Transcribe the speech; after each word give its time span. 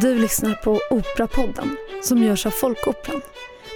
Du 0.00 0.14
lyssnar 0.14 0.54
på 0.54 0.80
Operapodden 0.90 1.76
som 2.02 2.18
görs 2.18 2.46
av 2.46 2.50
Folkoperan. 2.50 3.20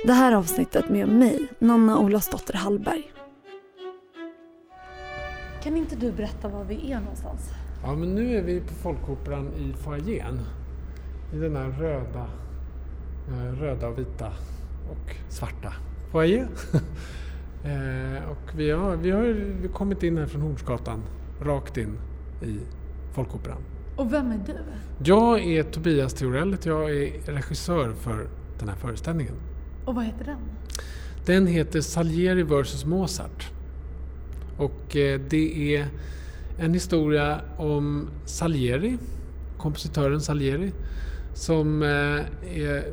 Det 0.07 0.13
här 0.13 0.33
avsnittet 0.33 0.89
med 0.89 1.09
mig, 1.09 1.49
Nanna 1.59 1.99
Olasdotter 1.99 2.55
Hallberg. 2.55 3.13
Kan 5.63 5.77
inte 5.77 5.97
du 5.97 6.13
berätta 6.13 6.49
var 6.49 6.65
vi 6.65 6.93
är 6.93 7.01
någonstans? 7.01 7.51
Ja, 7.83 7.95
men 7.95 8.15
nu 8.15 8.37
är 8.37 8.43
vi 8.43 8.61
på 8.61 8.75
Folkoperan 8.75 9.49
i 9.55 9.73
foajén. 9.73 10.41
I 11.35 11.37
den 11.37 11.57
här 11.57 11.71
röda, 11.71 12.27
eh, 13.29 13.61
röda 13.61 13.89
och 13.89 13.99
vita 13.99 14.33
och 14.91 15.17
svarta 15.29 15.73
foajé. 16.13 16.39
eh, 17.65 18.31
och 18.31 18.51
vi 18.57 18.71
har, 18.71 18.97
vi 18.97 19.11
har 19.11 19.23
vi 19.23 19.67
har 19.67 19.75
kommit 19.75 20.03
in 20.03 20.19
här 20.19 20.27
från 20.27 20.43
Hornsgatan, 20.43 21.03
rakt 21.43 21.77
in 21.77 21.99
i 22.43 22.59
Folkoperan. 23.15 23.63
Och 23.97 24.13
vem 24.13 24.33
är 24.33 24.41
du? 24.47 24.57
Jag 25.05 25.41
är 25.45 25.63
Tobias 25.63 26.15
Theorell, 26.15 26.57
jag 26.65 26.91
är 26.91 27.33
regissör 27.33 27.93
för 27.93 28.29
den 28.59 28.69
här 28.69 28.77
föreställningen. 28.77 29.35
Och 29.85 29.95
vad 29.95 30.05
heter 30.05 30.25
den? 30.25 30.39
Den 31.27 31.47
heter 31.47 31.81
Salieri 31.81 32.43
vs 32.43 32.85
Mozart. 32.85 33.51
Och 34.57 34.97
eh, 34.97 35.21
det 35.29 35.77
är 35.77 35.87
en 36.59 36.75
historia 36.75 37.41
om 37.57 38.09
Salieri, 38.25 38.99
kompositören 39.59 40.21
Salieri, 40.21 40.73
som 41.35 41.83
eh, 41.83 41.89
är 42.61 42.93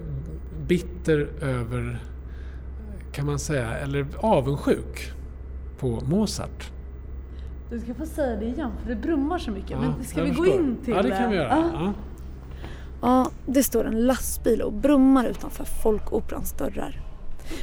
bitter 0.68 1.30
över, 1.42 2.02
kan 3.12 3.26
man 3.26 3.40
säga, 3.40 3.78
eller 3.78 4.08
avundsjuk 4.18 5.12
på 5.80 6.02
Mozart. 6.06 6.72
Du 7.70 7.80
ska 7.80 7.94
få 7.94 8.06
säga 8.06 8.36
det 8.36 8.46
igen 8.46 8.72
för 8.84 8.90
det 8.90 8.96
brummar 8.96 9.38
så 9.38 9.52
mycket. 9.52 9.72
Ja, 9.72 9.80
Men 9.80 10.04
ska 10.04 10.24
vi 10.24 10.30
gå 10.30 10.44
förstår. 10.44 10.60
in 10.60 10.78
till 10.86 10.94
Ja, 10.94 11.02
det 11.02 11.10
kan 11.10 11.30
vi 11.30 11.36
göra. 11.36 11.48
Ja. 11.50 11.70
Ja. 11.74 11.94
Ja, 13.02 13.30
det 13.46 13.64
står 13.64 13.86
en 13.86 14.06
lastbil 14.06 14.62
och 14.62 14.74
brummar 14.74 15.26
utanför 15.26 15.64
Folkoperans 15.66 16.52
dörrar. 16.52 17.02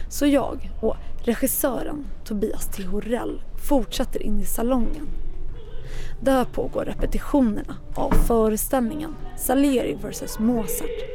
Så 0.08 0.26
jag 0.26 0.70
och 0.80 0.96
regissören 1.24 2.04
Tobias 2.24 2.66
T. 2.66 2.82
Horell 2.82 3.42
fortsätter 3.68 4.22
in 4.22 4.40
i 4.40 4.44
salongen. 4.44 5.06
Där 6.20 6.44
pågår 6.44 6.84
repetitionerna 6.84 7.76
av 7.94 8.10
föreställningen 8.10 9.14
Salieri 9.38 9.98
vs 10.02 10.38
Mozart. 10.38 11.13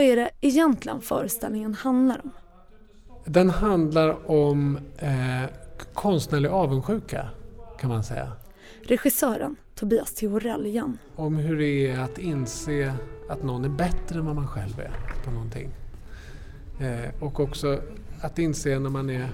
Vad 0.00 0.06
är 0.06 0.16
det 0.16 0.30
egentligen 0.40 1.00
föreställningen 1.00 1.74
handlar 1.74 2.20
om? 2.24 2.30
Den 3.24 3.50
handlar 3.50 4.30
om 4.30 4.78
eh, 4.98 5.50
konstnärlig 5.94 6.48
avundsjuka, 6.48 7.28
kan 7.78 7.90
man 7.90 8.04
säga. 8.04 8.32
Regissören 8.82 9.56
Tobias 9.74 10.14
T. 10.14 10.26
Horell 10.26 10.66
igen. 10.66 10.98
Om 11.16 11.36
hur 11.36 11.58
det 11.58 11.90
är 11.90 11.98
att 11.98 12.18
inse 12.18 12.94
att 13.28 13.42
någon 13.42 13.64
är 13.64 13.68
bättre 13.68 14.18
än 14.18 14.26
vad 14.26 14.34
man 14.34 14.46
själv 14.46 14.80
är 14.80 14.92
på 15.24 15.30
någonting. 15.30 15.70
Eh, 16.80 17.22
och 17.22 17.40
också 17.40 17.80
att 18.20 18.38
inse 18.38 18.78
när 18.78 18.90
man, 18.90 19.10
är, 19.10 19.28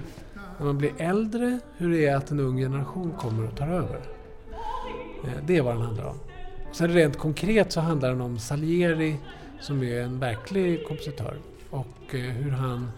när 0.57 0.65
man 0.65 0.77
blir 0.77 0.91
äldre 0.97 1.59
hur 1.77 1.91
det 1.91 2.05
är 2.05 2.15
att 2.15 2.31
en 2.31 2.39
ung 2.39 2.57
generation 2.57 3.11
kommer 3.11 3.47
och 3.47 3.57
tar 3.57 3.67
över. 3.67 4.01
Eh, 5.23 5.43
det 5.45 5.57
är 5.57 5.61
vad 5.61 5.75
den 5.75 5.81
handlar 5.81 6.05
om. 6.05 6.19
Sen 6.71 6.93
rent 6.93 7.17
konkret 7.17 7.71
så 7.71 7.79
handlar 7.81 8.09
den 8.09 8.21
om 8.21 8.39
Salieri 8.39 9.17
som 9.59 9.83
är 9.83 10.01
en 10.01 10.19
verklig 10.19 10.87
kompositör 10.87 11.37
och 11.69 12.15
eh, 12.15 12.21
hur 12.21 12.51
han 12.51 12.91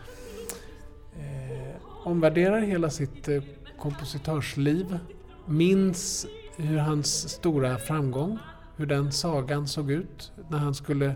eh, 1.20 1.76
omvärderar 2.04 2.62
hela 2.62 2.90
sitt 2.90 3.28
eh, 3.28 3.44
kompositörsliv. 3.78 5.00
Minns 5.46 6.28
hur 6.58 6.78
hans 6.78 7.30
stora 7.30 7.78
framgång, 7.78 8.40
hur 8.76 8.86
den 8.86 9.12
sagan 9.12 9.68
såg 9.68 9.92
ut 9.92 10.32
när 10.50 10.58
han 10.58 10.76
skulle 10.76 11.16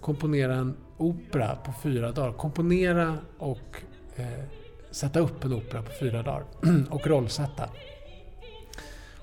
komponera 0.00 0.54
en 0.54 0.76
opera 0.96 1.56
på 1.56 1.72
fyra 1.82 2.12
dagar. 2.12 2.32
Komponera 2.32 3.18
och 3.38 3.82
eh, 4.16 4.44
sätta 4.90 5.20
upp 5.20 5.44
en 5.44 5.52
opera 5.52 5.82
på 5.82 5.90
fyra 6.00 6.22
dagar 6.22 6.44
och 6.90 7.06
rollsätta. 7.06 7.68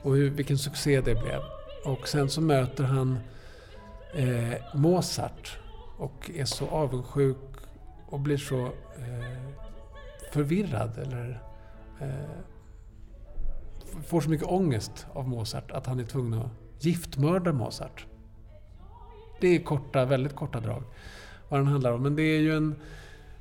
Och 0.01 0.15
hur, 0.15 0.29
vilken 0.29 0.57
succé 0.57 1.01
det 1.01 1.15
blev. 1.15 1.41
Och 1.85 2.07
sen 2.07 2.29
så 2.29 2.41
möter 2.41 2.83
han 2.83 3.19
eh, 4.15 4.75
Mozart 4.75 5.57
och 5.97 6.31
är 6.35 6.45
så 6.45 6.67
avundsjuk 6.67 7.37
och 8.05 8.19
blir 8.19 8.37
så 8.37 8.65
eh, 8.65 9.49
förvirrad 10.31 10.97
eller 10.97 11.43
eh, 12.01 12.07
får 14.03 14.21
så 14.21 14.29
mycket 14.29 14.47
ångest 14.47 15.07
av 15.13 15.27
Mozart 15.27 15.71
att 15.71 15.85
han 15.85 15.99
är 15.99 16.03
tvungen 16.03 16.41
att 16.41 16.51
giftmörda 16.85 17.53
Mozart. 17.53 18.05
Det 19.41 19.47
är 19.47 19.63
korta, 19.63 20.05
väldigt 20.05 20.35
korta 20.35 20.59
drag 20.59 20.83
vad 21.49 21.59
den 21.59 21.67
handlar 21.67 21.91
om. 21.91 22.03
Men 22.03 22.15
det 22.15 22.23
är 22.23 22.39
ju 22.39 22.55
en... 22.55 22.75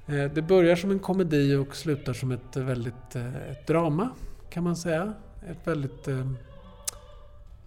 Eh, 0.06 0.24
det 0.24 0.42
börjar 0.42 0.76
som 0.76 0.90
en 0.90 0.98
komedi 0.98 1.56
och 1.56 1.76
slutar 1.76 2.12
som 2.12 2.32
ett 2.32 2.56
väldigt 2.56 3.16
eh, 3.16 3.50
ett 3.50 3.66
drama 3.66 4.10
kan 4.50 4.64
man 4.64 4.76
säga. 4.76 5.14
Ett 5.50 5.66
väldigt 5.66 6.08
eh, 6.08 6.20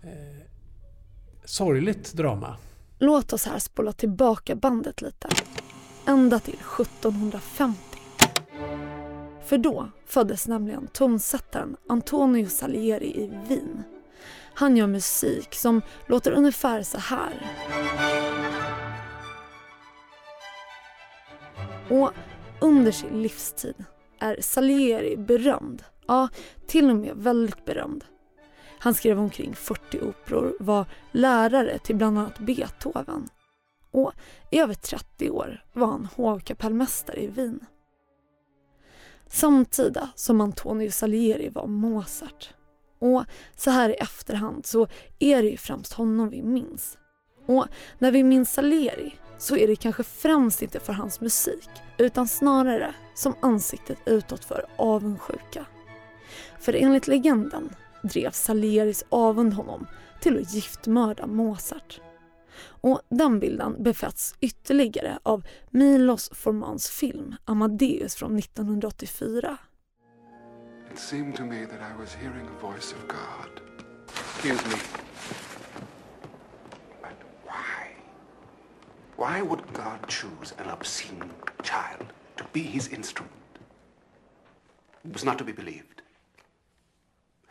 eh 0.01 0.41
sorgligt 1.45 2.13
drama. 2.13 2.57
Låt 3.00 3.33
oss 3.33 3.45
här 3.45 3.59
spola 3.59 3.91
tillbaka 3.91 4.56
bandet 4.56 5.01
lite. 5.01 5.29
Ända 6.06 6.39
till 6.39 6.59
1750. 6.79 7.79
För 9.45 9.57
då 9.57 9.89
föddes 10.06 10.47
nämligen 10.47 10.88
tonsättaren 10.88 11.78
Antonio 11.89 12.47
Salieri 12.47 13.07
i 13.07 13.31
Wien. 13.47 13.84
Han 14.53 14.78
gör 14.78 14.88
musik 14.88 15.55
som 15.55 15.81
låter 16.07 16.31
ungefär 16.31 16.84
så 16.84 16.97
här. 16.97 17.51
Och 21.89 22.11
under 22.61 22.91
sin 22.91 23.22
livstid 23.22 23.85
är 24.19 24.38
Salieri 24.41 25.17
berömd. 25.17 25.84
Ja, 26.07 26.29
till 26.67 26.89
och 26.89 26.95
med 26.95 27.13
väldigt 27.16 27.66
berömd. 27.66 28.05
Han 28.85 28.94
skrev 28.94 29.19
omkring 29.19 29.56
40 29.56 30.00
operor, 30.01 30.56
var 30.59 30.85
lärare 31.12 31.79
till 31.79 31.96
bland 31.96 32.19
annat 32.19 32.40
Beethoven 32.40 33.29
och 33.91 34.12
i 34.51 34.59
över 34.59 34.73
30 34.73 35.29
år 35.29 35.63
var 35.73 35.88
han 35.88 36.07
hovkapellmästare 36.16 37.19
i 37.23 37.28
Wien. 37.28 37.66
Samtida 39.28 40.09
som 40.16 40.41
Antonio 40.41 40.91
Salieri 40.91 41.50
var 41.50 41.68
Mozart. 41.68 42.53
Och 43.00 43.23
så 43.56 43.72
här 43.72 43.90
i 43.90 43.94
efterhand 43.94 44.66
så 44.66 44.88
är 45.19 45.41
det 45.44 45.50
ju 45.50 45.57
främst 45.57 45.94
honom 45.94 46.29
vi 46.29 46.41
minns. 46.41 46.97
Och 47.46 47.67
när 48.00 48.12
vi 48.12 48.23
minns 48.23 48.53
Salieri 48.53 49.16
så 49.38 49.57
är 49.57 49.67
det 49.67 49.75
kanske 49.75 50.03
främst 50.03 50.62
inte 50.62 50.79
för 50.79 50.94
hans 50.94 51.22
musik 51.22 51.69
utan 51.97 52.28
snarare 52.28 52.96
som 53.16 53.35
ansiktet 53.40 53.97
utåt 54.06 54.46
för 54.46 54.66
avundsjuka. 54.75 55.66
För 56.59 56.73
enligt 56.73 57.07
legenden 57.07 57.69
drev 58.07 58.31
Salieris 58.31 59.03
avund 59.09 59.53
honom 59.53 59.87
till 60.22 60.41
att 60.41 60.53
giftmörda 60.53 61.28
Mozart. 61.28 62.02
Och 62.66 63.02
den 63.09 63.40
bilden 63.40 63.84
befästs 63.84 64.35
ytterligare 64.40 65.19
av 65.23 65.43
Milos 65.69 66.29
Formans 66.34 66.90
film 66.90 67.35
Amadeus 67.46 68.16
från 68.16 68.40
1984. 68.40 69.57
It 70.91 70.99
seemed 70.99 71.35
to 71.35 71.43
me 71.43 71.66
that 71.66 71.79
I 71.81 72.02
was 72.02 72.13
hearing 72.13 72.47
a 72.47 72.61
voice 72.61 72.93
of 72.93 73.07
God. 73.07 73.61
Excuse 74.08 74.67
me. 74.69 74.75
But 77.01 77.17
why? 77.43 77.96
Why 79.17 79.41
would 79.41 79.63
God 79.73 80.08
choose 80.08 80.55
an 80.58 80.69
obscene 80.69 81.29
child 81.63 82.08
to 82.37 82.43
be 82.53 82.61
his 82.61 82.87
instrument? 82.93 83.31
It 85.03 85.13
was 85.13 85.25
not 85.25 85.37
to 85.37 85.43
be 85.43 85.51
believed. 85.51 85.95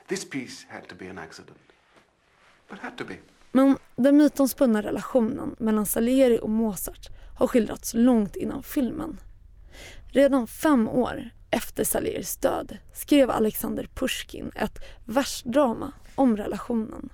This 0.09 0.31
piece 0.31 0.67
had 0.69 0.89
to 0.89 0.95
be 0.99 1.11
an 1.11 1.19
accident. 1.19 1.59
But 2.71 2.79
had 2.79 2.99
to 2.99 3.05
be. 3.05 3.17
Men 3.53 3.77
den 3.97 4.17
mytomspunna 4.17 4.83
relationen 4.83 5.57
mellan 5.59 5.87
Salieri 5.87 6.39
och 6.43 6.51
Mozart 6.51 7.09
har 7.39 7.47
skildrats 7.47 7.95
långt 7.95 8.37
innan 8.37 8.63
filmen. 8.63 9.21
Redan 10.07 10.47
fem 10.47 10.89
år 10.89 11.31
efter 11.51 11.85
Salieris 11.85 12.37
död 12.37 12.79
skrev 12.93 13.31
Alexander 13.31 13.89
Pushkin 13.95 14.51
ett 14.55 14.79
versdrama 15.05 15.93
om 16.15 16.37
relationen. 16.37 17.09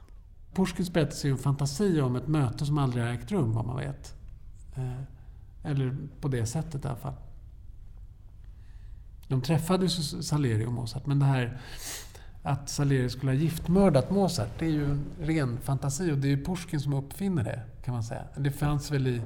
Pushkins 0.54 0.90
berättelse 0.90 1.26
är 1.26 1.28
ju 1.28 1.32
en 1.32 1.38
fantasi 1.38 2.00
om 2.00 2.16
ett 2.16 2.28
möte 2.28 2.66
som 2.66 2.78
aldrig 2.78 3.04
har 3.04 3.12
ägt 3.12 3.32
rum, 3.32 3.52
vad 3.52 3.66
man 3.66 3.76
vet. 3.76 4.14
Eh, 4.76 5.02
eller 5.70 5.96
på 6.20 6.28
det 6.28 6.46
sättet 6.46 6.84
i 6.84 6.88
alla 6.88 6.96
fall. 6.96 7.14
De 9.28 9.42
träffades 9.42 9.98
ju 9.98 10.22
Salieri 10.22 10.66
och 10.66 10.72
Mozart, 10.72 11.06
men 11.06 11.18
det 11.18 11.24
här 11.24 11.60
att 12.42 12.68
Salieri 12.68 13.10
skulle 13.10 13.32
ha 13.32 13.36
giftmördat 13.36 14.10
Mozart, 14.10 14.58
det 14.58 14.64
är 14.64 14.70
ju 14.70 14.84
en 14.84 15.04
ren 15.20 15.58
fantasi 15.60 16.12
och 16.12 16.18
det 16.18 16.28
är 16.28 16.36
ju 16.36 16.44
Pushkin 16.44 16.80
som 16.80 16.94
uppfinner 16.94 17.44
det, 17.44 17.62
kan 17.84 17.94
man 17.94 18.02
säga. 18.02 18.24
Det 18.36 18.50
fanns 18.50 18.90
väl 18.90 19.06
i... 19.06 19.22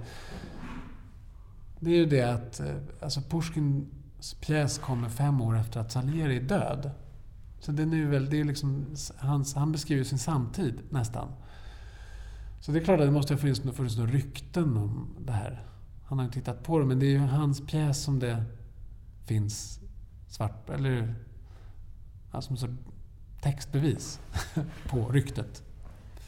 Det 1.80 1.90
är 1.90 1.96
ju 1.96 2.06
det 2.06 2.22
att 2.22 2.60
eh, 2.60 2.66
alltså 3.02 3.20
Pushkins 3.20 4.34
pjäs 4.40 4.78
kommer 4.78 5.08
fem 5.08 5.40
år 5.40 5.58
efter 5.58 5.80
att 5.80 5.92
Salieri 5.92 6.36
är 6.36 6.42
död. 6.42 6.90
Så 7.60 7.72
den 7.72 7.92
är 7.92 7.96
ju 7.96 8.08
väl, 8.08 8.30
det 8.30 8.40
är 8.40 8.44
liksom, 8.44 8.86
hans, 9.16 9.54
han 9.54 9.72
beskriver 9.72 10.04
sin 10.04 10.18
samtid 10.18 10.74
nästan. 10.90 11.28
Så 12.60 12.72
det 12.72 12.78
är 12.78 12.84
klart 12.84 13.00
att 13.00 13.06
det 13.06 13.12
måste 13.12 13.34
ha 13.34 13.38
funnits, 13.38 13.60
funnits 13.60 13.96
några 13.96 14.10
rykten 14.10 14.76
om 14.76 15.08
det 15.26 15.32
här. 15.32 15.66
Han 16.04 16.18
har 16.18 16.26
ju 16.26 16.32
tittat 16.32 16.62
på 16.62 16.78
det, 16.78 16.84
men 16.84 16.98
det 16.98 17.06
är 17.06 17.10
ju 17.10 17.18
hans 17.18 17.66
pjäs 17.66 18.02
som 18.02 18.18
det 18.18 18.44
finns 19.24 19.80
svart, 20.28 20.70
eller 20.70 21.14
alltså 22.30 22.68
textbevis 23.44 24.20
på 24.88 25.08
ryktet. 25.08 25.62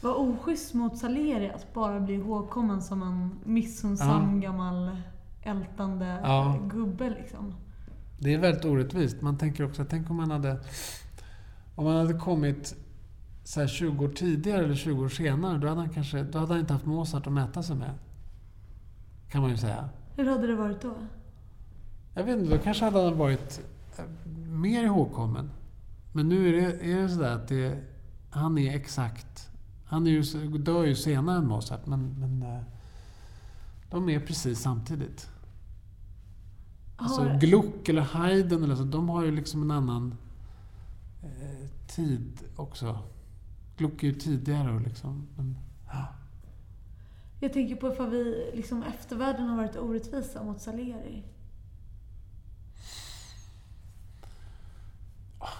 Vad 0.01 0.15
oschysst 0.15 0.73
mot 0.73 0.97
Salieri 0.97 1.49
att 1.55 1.73
bara 1.73 1.99
bli 1.99 2.13
ihågkommen 2.13 2.81
som 2.81 3.01
en 3.03 3.39
missunnsam 3.43 4.41
Ja. 4.41 4.49
gammal 4.51 4.97
ältande 5.43 6.19
Ja. 6.23 6.59
gubbe 6.71 7.09
liksom. 7.09 7.53
Det 8.19 8.33
är 8.33 8.37
väldigt 8.37 8.65
orättvist. 8.65 9.21
Man 9.21 9.37
tänker 9.37 9.65
också, 9.65 9.85
tänk 9.89 10.09
om 10.09 10.15
man 10.15 10.31
hade... 10.31 10.59
Om 11.75 11.85
man 11.85 11.95
hade 11.95 12.13
kommit 12.19 12.75
så 13.43 13.59
här 13.59 13.67
20 13.67 14.05
år 14.05 14.09
tidigare 14.09 14.63
eller 14.63 14.75
20 14.75 15.03
år 15.05 15.09
senare, 15.09 15.57
då 15.57 15.67
hade 15.67 15.79
han 15.81 15.89
kanske 15.89 16.23
då 16.23 16.39
hade 16.39 16.51
han 16.53 16.59
inte 16.59 16.73
haft 16.73 16.85
Mozart 16.85 17.27
att 17.27 17.33
mäta 17.33 17.63
sig 17.63 17.75
med. 17.75 17.91
Kan 19.31 19.41
man 19.41 19.49
ju 19.51 19.57
säga. 19.57 19.89
Hur 20.15 20.25
hade 20.29 20.47
det 20.47 20.55
varit 20.55 20.81
då? 20.81 20.93
Jag 22.13 22.23
vet 22.23 22.39
inte, 22.39 22.51
då 22.57 22.63
kanske 22.63 22.85
hade 22.85 23.03
han 23.03 23.17
varit 23.17 23.61
eh, 23.97 24.05
mer 24.51 24.83
ihågkommen. 24.83 25.49
Men 26.11 26.29
nu 26.29 26.47
är 26.49 26.53
det, 26.61 26.91
är 26.91 27.01
det 27.01 27.09
sådär 27.09 27.35
att 27.35 27.47
det, 27.47 27.83
han 28.29 28.57
är 28.57 28.75
exakt... 28.75 29.49
Han 29.85 30.07
är 30.07 30.11
ju, 30.11 30.21
dör 30.57 30.85
ju 30.85 30.95
senare 30.95 31.37
än 31.37 31.47
Mozart, 31.47 31.85
men, 31.85 32.19
men 32.19 32.41
eh, 32.43 32.61
de 33.89 34.09
är 34.09 34.19
precis 34.19 34.59
samtidigt. 34.59 35.29
Alltså 36.95 37.21
Har- 37.21 37.39
Gluck 37.39 37.89
eller 37.89 38.01
Haydn 38.01 38.63
eller 38.63 38.75
så, 38.75 38.83
de 38.83 39.09
har 39.09 39.23
ju 39.23 39.31
liksom 39.31 39.61
en 39.61 39.71
annan 39.71 40.15
eh, 41.23 41.69
tid 41.87 42.39
också. 42.55 42.99
Gluck 43.77 44.03
är 44.03 44.07
ju 44.07 44.13
tidigare 44.13 44.73
och 44.75 44.81
liksom... 44.81 45.27
Men, 45.35 45.57
ja. 45.87 46.07
Jag 47.39 47.53
tänker 47.53 47.75
på 47.75 47.93
ifall 47.93 48.09
vi, 48.09 48.51
liksom 48.55 48.83
eftervärlden 48.83 49.47
har 49.47 49.57
varit 49.57 49.77
orättvisa 49.77 50.43
mot 50.43 50.61
Salieri. 50.61 51.23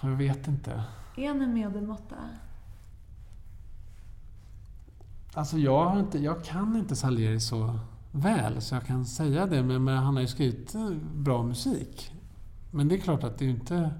Jag 0.02 0.10
vet 0.10 0.48
inte. 0.48 0.82
Är 1.16 1.28
han 1.28 1.42
en 1.42 1.54
medelmåtta? 1.54 2.16
Alltså 5.34 5.58
jag, 5.58 6.00
inte, 6.00 6.18
jag 6.18 6.44
kan 6.44 6.76
inte 6.76 6.96
Salieri 6.96 7.40
så 7.40 7.78
väl 8.10 8.62
så 8.62 8.74
jag 8.74 8.86
kan 8.86 9.04
säga 9.04 9.46
det. 9.46 9.62
Men, 9.62 9.84
men 9.84 9.96
han 9.96 10.14
har 10.14 10.20
ju 10.20 10.28
skrivit 10.28 10.74
eh, 10.74 10.90
bra 11.14 11.42
musik. 11.42 12.12
Men 12.70 12.88
det 12.88 12.94
är 12.94 12.98
klart 12.98 13.24
att 13.24 13.38
det 13.38 13.44
är 13.44 13.50
inte 13.50 13.90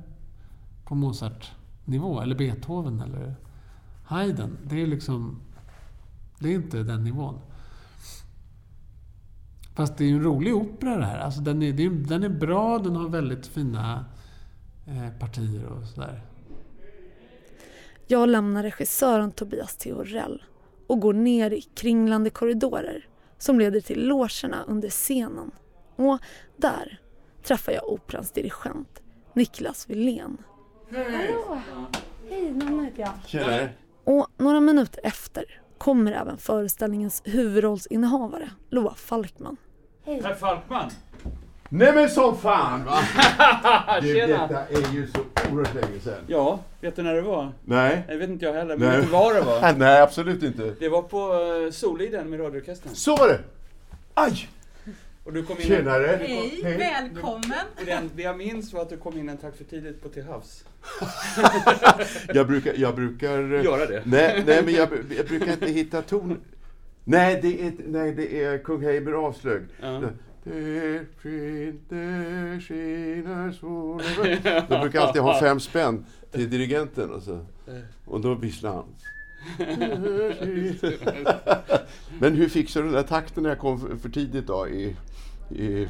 på 0.84 0.94
Mozart-nivå 0.94 2.20
eller 2.20 2.36
Beethoven 2.36 3.00
eller 3.00 3.36
Haydn. 4.04 4.56
Det 4.64 4.82
är 4.82 4.86
liksom... 4.86 5.40
Det 6.38 6.48
är 6.48 6.54
inte 6.54 6.82
den 6.82 7.04
nivån. 7.04 7.38
Fast 9.74 9.96
det 9.96 10.04
är 10.04 10.08
ju 10.08 10.16
en 10.16 10.22
rolig 10.22 10.54
opera 10.56 10.96
det 10.96 11.06
här. 11.06 11.18
Alltså 11.18 11.40
den, 11.40 11.62
är, 11.62 11.90
den 11.90 12.22
är 12.22 12.28
bra, 12.28 12.78
den 12.78 12.96
har 12.96 13.08
väldigt 13.08 13.46
fina 13.46 14.04
partier 15.20 15.66
och 15.66 15.86
sådär. 15.88 16.20
Jag 18.06 18.28
lämnar 18.28 18.62
regissören 18.62 19.32
Tobias 19.32 19.76
Theorell 19.76 20.42
och 20.86 21.00
går 21.00 21.12
ner 21.12 21.50
i 21.50 21.60
kringlande 21.60 22.30
korridorer 22.30 23.08
som 23.38 23.58
leder 23.58 23.80
till 23.80 24.06
logerna 24.08 24.64
under 24.66 24.88
scenen. 24.88 25.50
Och 25.96 26.18
där 26.56 27.00
träffar 27.42 27.72
jag 27.72 27.88
operans 27.88 28.32
dirigent 28.32 29.02
Niklas 29.32 29.90
Wilén. 29.90 30.36
Hallå! 30.90 31.60
Hej, 32.28 32.52
Nanna 32.52 32.82
heter 32.82 33.00
jag. 33.00 33.12
Tjenare. 33.26 33.70
Och 34.04 34.26
några 34.36 34.60
minuter 34.60 35.00
efter 35.04 35.60
kommer 35.78 36.12
även 36.12 36.38
föreställningens 36.38 37.22
huvudrollsinnehavare 37.24 38.50
Loa 38.70 38.94
Falkman. 38.94 39.56
Herr 40.04 40.34
Falkman! 40.34 40.90
Nej 41.70 41.94
men 41.94 42.10
som 42.10 42.36
fan 42.36 42.84
va! 42.84 42.98
Du, 44.02 44.14
Tjena! 44.14 44.46
detta 44.46 44.66
är 44.66 44.94
ju 44.94 45.06
så 45.06 45.20
oerhört 45.52 45.74
länge 45.74 46.00
sedan. 46.00 46.24
Ja, 46.26 46.60
vet 46.80 46.96
du 46.96 47.02
när 47.02 47.14
det 47.14 47.22
var? 47.22 47.52
Nej. 47.64 48.02
Jag 48.08 48.16
vet 48.16 48.30
inte 48.30 48.44
jag 48.44 48.52
heller, 48.52 48.76
men 48.76 48.88
Nej. 48.88 48.96
vet 48.96 49.06
du 49.06 49.12
var 49.12 49.34
det 49.34 49.40
var? 49.40 49.72
Nej, 49.78 50.00
absolut 50.00 50.42
inte. 50.42 50.74
Det 50.78 50.88
var 50.88 51.02
på 51.02 51.34
uh, 51.34 51.70
Soliden 51.70 52.30
med 52.30 52.40
radioorkestern. 52.40 52.94
Så 52.94 53.16
var 53.16 53.28
det! 53.28 53.40
Aj! 54.14 54.48
Och 55.24 55.32
du 55.32 55.42
kom 55.42 55.56
in 55.56 55.66
Tjenare! 55.66 56.20
Hej, 56.22 56.76
välkommen! 56.78 57.66
Och 57.80 57.84
det, 57.84 58.02
det 58.14 58.22
jag 58.22 58.36
minns 58.38 58.72
var 58.72 58.82
att 58.82 58.90
du 58.90 58.96
kom 58.96 59.18
in 59.18 59.28
en 59.28 59.36
takt 59.36 59.56
för 59.56 59.64
tidigt 59.64 60.02
på 60.02 60.08
Till 60.08 60.24
havs. 60.24 60.64
Jag 62.34 62.46
brukar... 62.46 62.74
Jag 62.76 62.94
brukar 62.94 63.38
Göra 63.64 63.86
det. 63.86 64.02
Nej, 64.04 64.42
nej 64.46 64.62
men 64.64 64.74
jag, 64.74 64.88
jag 65.16 65.26
brukar 65.26 65.52
inte 65.52 65.66
hitta 65.66 66.02
ton. 66.02 66.40
Nej, 67.04 67.38
det 67.42 67.66
är, 67.66 67.72
nej, 67.86 68.12
det 68.12 68.44
är 68.44 68.58
kung 68.58 68.82
Heimer 68.84 69.12
avslög. 69.12 69.62
Ja. 69.80 70.02
Det 70.48 71.06
skiner, 71.22 72.60
skiner 72.60 73.52
solen. 73.52 74.38
De 74.68 74.80
brukar 74.80 75.00
alltid 75.00 75.22
ha 75.22 75.40
fem 75.40 75.60
spänn 75.60 76.04
till 76.32 76.50
dirigenten. 76.50 77.10
Och, 77.10 77.22
så. 77.22 77.46
och 78.06 78.20
då 78.20 78.34
visslar 78.34 78.70
han. 78.74 78.84
Men 82.20 82.34
hur 82.34 82.48
fixade 82.48 82.84
du 82.86 82.90
den 82.92 83.02
där 83.02 83.08
takten 83.08 83.42
när 83.42 83.50
jag 83.50 83.58
kom 83.58 83.98
för, 84.02 84.08
tidigt 84.08 84.46
då? 84.46 84.68
I, 84.68 84.96
i, 85.50 85.88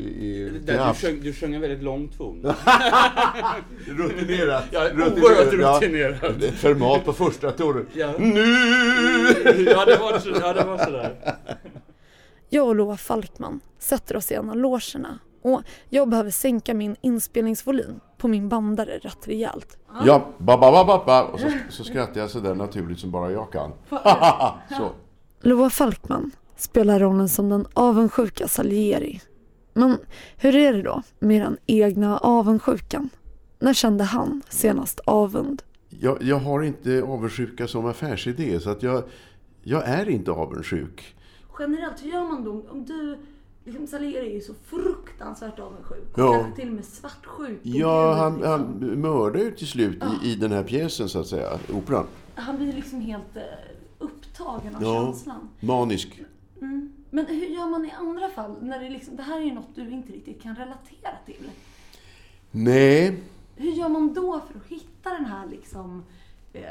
i, 0.00 0.50
Där, 0.64 0.88
du, 0.88 0.94
sjöng, 0.94 1.20
du 1.22 1.32
sjöng 1.32 1.54
en 1.54 1.60
väldigt 1.60 1.82
lång 1.82 2.08
ton. 2.08 2.42
Rutinerat. 3.86 4.64
Ja, 4.70 4.90
oerhört 4.92 5.60
Ja, 5.60 5.78
rutinerat. 5.82 6.42
ett 6.42 6.54
format 6.54 7.04
på 7.04 7.12
första 7.12 7.50
tonen. 7.52 7.86
Ja. 7.92 8.12
Nu! 8.18 8.34
Ja, 9.66 9.84
det 9.84 9.96
var, 9.96 10.18
så- 10.18 10.36
ja, 10.40 10.52
det 10.52 10.64
var 10.64 10.78
sådär. 10.78 11.16
Jag 12.52 12.68
och 12.68 12.74
Loa 12.74 12.96
Falkman 12.96 13.60
sätter 13.78 14.16
oss 14.16 14.30
i 14.30 14.34
en 14.34 14.50
av 14.50 14.56
logerna 14.56 15.18
och 15.42 15.62
jag 15.88 16.08
behöver 16.08 16.30
sänka 16.30 16.74
min 16.74 16.96
inspelningsvolym 17.00 18.00
på 18.18 18.28
min 18.28 18.48
bandare 18.48 18.98
rätt 18.98 19.28
rejält. 19.28 19.78
Ja, 20.04 20.28
ba, 20.38 20.58
ba, 20.58 20.70
ba, 20.72 20.84
ba, 20.84 21.04
ba. 21.06 21.22
Och 21.22 21.40
så, 21.40 21.50
så 21.68 21.84
skrattar 21.84 22.20
jag 22.20 22.30
sådär 22.30 22.54
naturligt 22.54 22.98
som 22.98 23.10
bara 23.10 23.30
jag 23.30 23.52
kan. 23.52 23.72
så. 24.78 24.90
Loa 25.40 25.70
Falkman 25.70 26.30
spelar 26.56 27.00
rollen 27.00 27.28
som 27.28 27.48
den 27.48 27.66
avundsjuka 27.74 28.48
Salieri. 28.48 29.20
Men 29.74 29.98
hur 30.36 30.56
är 30.56 30.72
det 30.72 30.82
då 30.82 31.02
med 31.18 31.42
den 31.42 31.56
egna 31.66 32.18
avundsjukan? 32.18 33.10
När 33.58 33.74
kände 33.74 34.04
han 34.04 34.42
senast 34.48 35.00
avund? 35.00 35.62
Jag, 35.88 36.22
jag 36.22 36.38
har 36.38 36.62
inte 36.62 37.02
avundsjuka 37.02 37.68
som 37.68 37.86
affärsidé, 37.86 38.60
så 38.60 38.70
att 38.70 38.82
jag, 38.82 39.02
jag 39.62 39.88
är 39.88 40.08
inte 40.08 40.30
avundsjuk. 40.30 41.16
Generellt, 41.60 42.04
hur 42.04 42.10
gör 42.10 42.24
man 42.24 42.44
då? 42.44 42.64
Om 42.70 42.84
du, 42.84 43.18
liksom 43.64 43.86
Salieri 43.86 44.30
är 44.30 44.34
ju 44.34 44.40
så 44.40 44.54
fruktansvärt 44.64 45.58
avundsjuk. 45.58 46.08
Ja. 46.16 46.32
kanske 46.32 46.60
till 46.60 46.68
och 46.68 46.74
med 46.74 46.84
svartsjuk. 46.84 47.60
Ja, 47.62 48.12
han, 48.14 48.32
liksom. 48.34 48.50
han 48.50 48.70
mördar 49.00 49.40
ju 49.40 49.50
till 49.50 49.66
slut 49.68 50.02
i, 50.22 50.28
i 50.32 50.34
den 50.34 50.52
här 50.52 50.62
pjäsen, 50.64 51.08
så 51.08 51.20
att 51.20 51.26
säga, 51.26 51.58
operan. 51.72 52.06
han 52.34 52.56
blir 52.56 52.72
liksom 52.72 53.00
helt 53.00 53.36
eh, 53.36 53.42
upptagen 53.98 54.76
av 54.76 54.82
Ja. 54.82 55.04
känslan. 55.06 55.48
Manisk. 55.60 56.20
Mm. 56.60 56.92
Men 57.10 57.26
hur 57.26 57.46
gör 57.46 57.66
man 57.66 57.84
i 57.84 57.90
andra 57.90 58.28
fall? 58.28 58.56
När 58.60 58.80
det, 58.80 58.90
liksom, 58.90 59.16
det 59.16 59.22
här 59.22 59.40
är 59.40 59.44
ju 59.44 59.54
något 59.54 59.74
du 59.74 59.90
inte 59.90 60.12
riktigt 60.12 60.42
kan 60.42 60.56
relatera 60.56 61.12
till. 61.26 61.50
Nej, 62.50 63.22
Hur 63.56 63.70
gör 63.70 63.88
man 63.88 64.14
då 64.14 64.40
för 64.52 64.58
att 64.58 64.66
hitta 64.66 65.10
den 65.10 65.24
här 65.24 65.46
liksom... 65.46 66.04
Eh, 66.52 66.62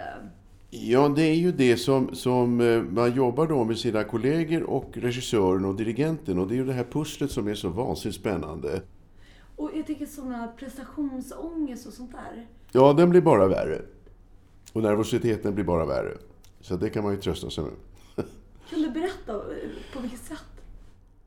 ja 0.70 1.10
det 1.10 1.22
är 1.22 1.36
ju 1.36 1.52
det 1.52 1.78
som, 1.78 2.16
som 2.16 2.62
eh, 2.62 2.82
man 2.82 3.16
jobbar 3.16 3.48
då 3.48 3.64
med 3.64 3.78
sina 3.78 4.04
kollegor 4.04 4.64
och 4.64 4.98
regissören 4.98 5.66
och 5.66 5.76
dirigenten. 5.76 6.40
Och 6.40 6.48
det 6.48 6.54
är 6.54 6.58
ju 6.58 6.66
det 6.66 6.74
här 6.74 6.88
pusslet 6.92 7.32
som 7.32 7.48
är 7.48 7.56
så 7.56 7.70
vansinnigt 7.70 8.20
spännande. 8.20 8.82
och 9.56 9.72
jag 9.76 9.88
tänker 9.88 10.06
sådana 10.06 10.48
prestationsångest 10.48 11.88
och 11.88 11.94
sånt 11.94 12.12
där. 12.12 12.48
Ja, 12.72 12.94
den 12.94 13.10
blir 13.10 13.22
bara 13.22 13.48
värre. 13.48 13.82
Och 14.74 14.82
nervositeten 14.84 15.56
blir 15.56 15.66
bara 15.66 15.86
värre. 15.86 16.18
Så 16.62 16.76
det 16.76 16.90
kan 16.90 17.04
man 17.04 17.14
ju 17.14 17.20
trösta 17.20 17.50
sig 17.50 17.64
med. 17.64 17.74
Kan 18.70 18.82
du 18.82 18.90
berätta 18.90 19.34
eh, 19.34 19.70
på 19.94 20.00
vilket 20.00 20.20
sätt? 20.20 20.44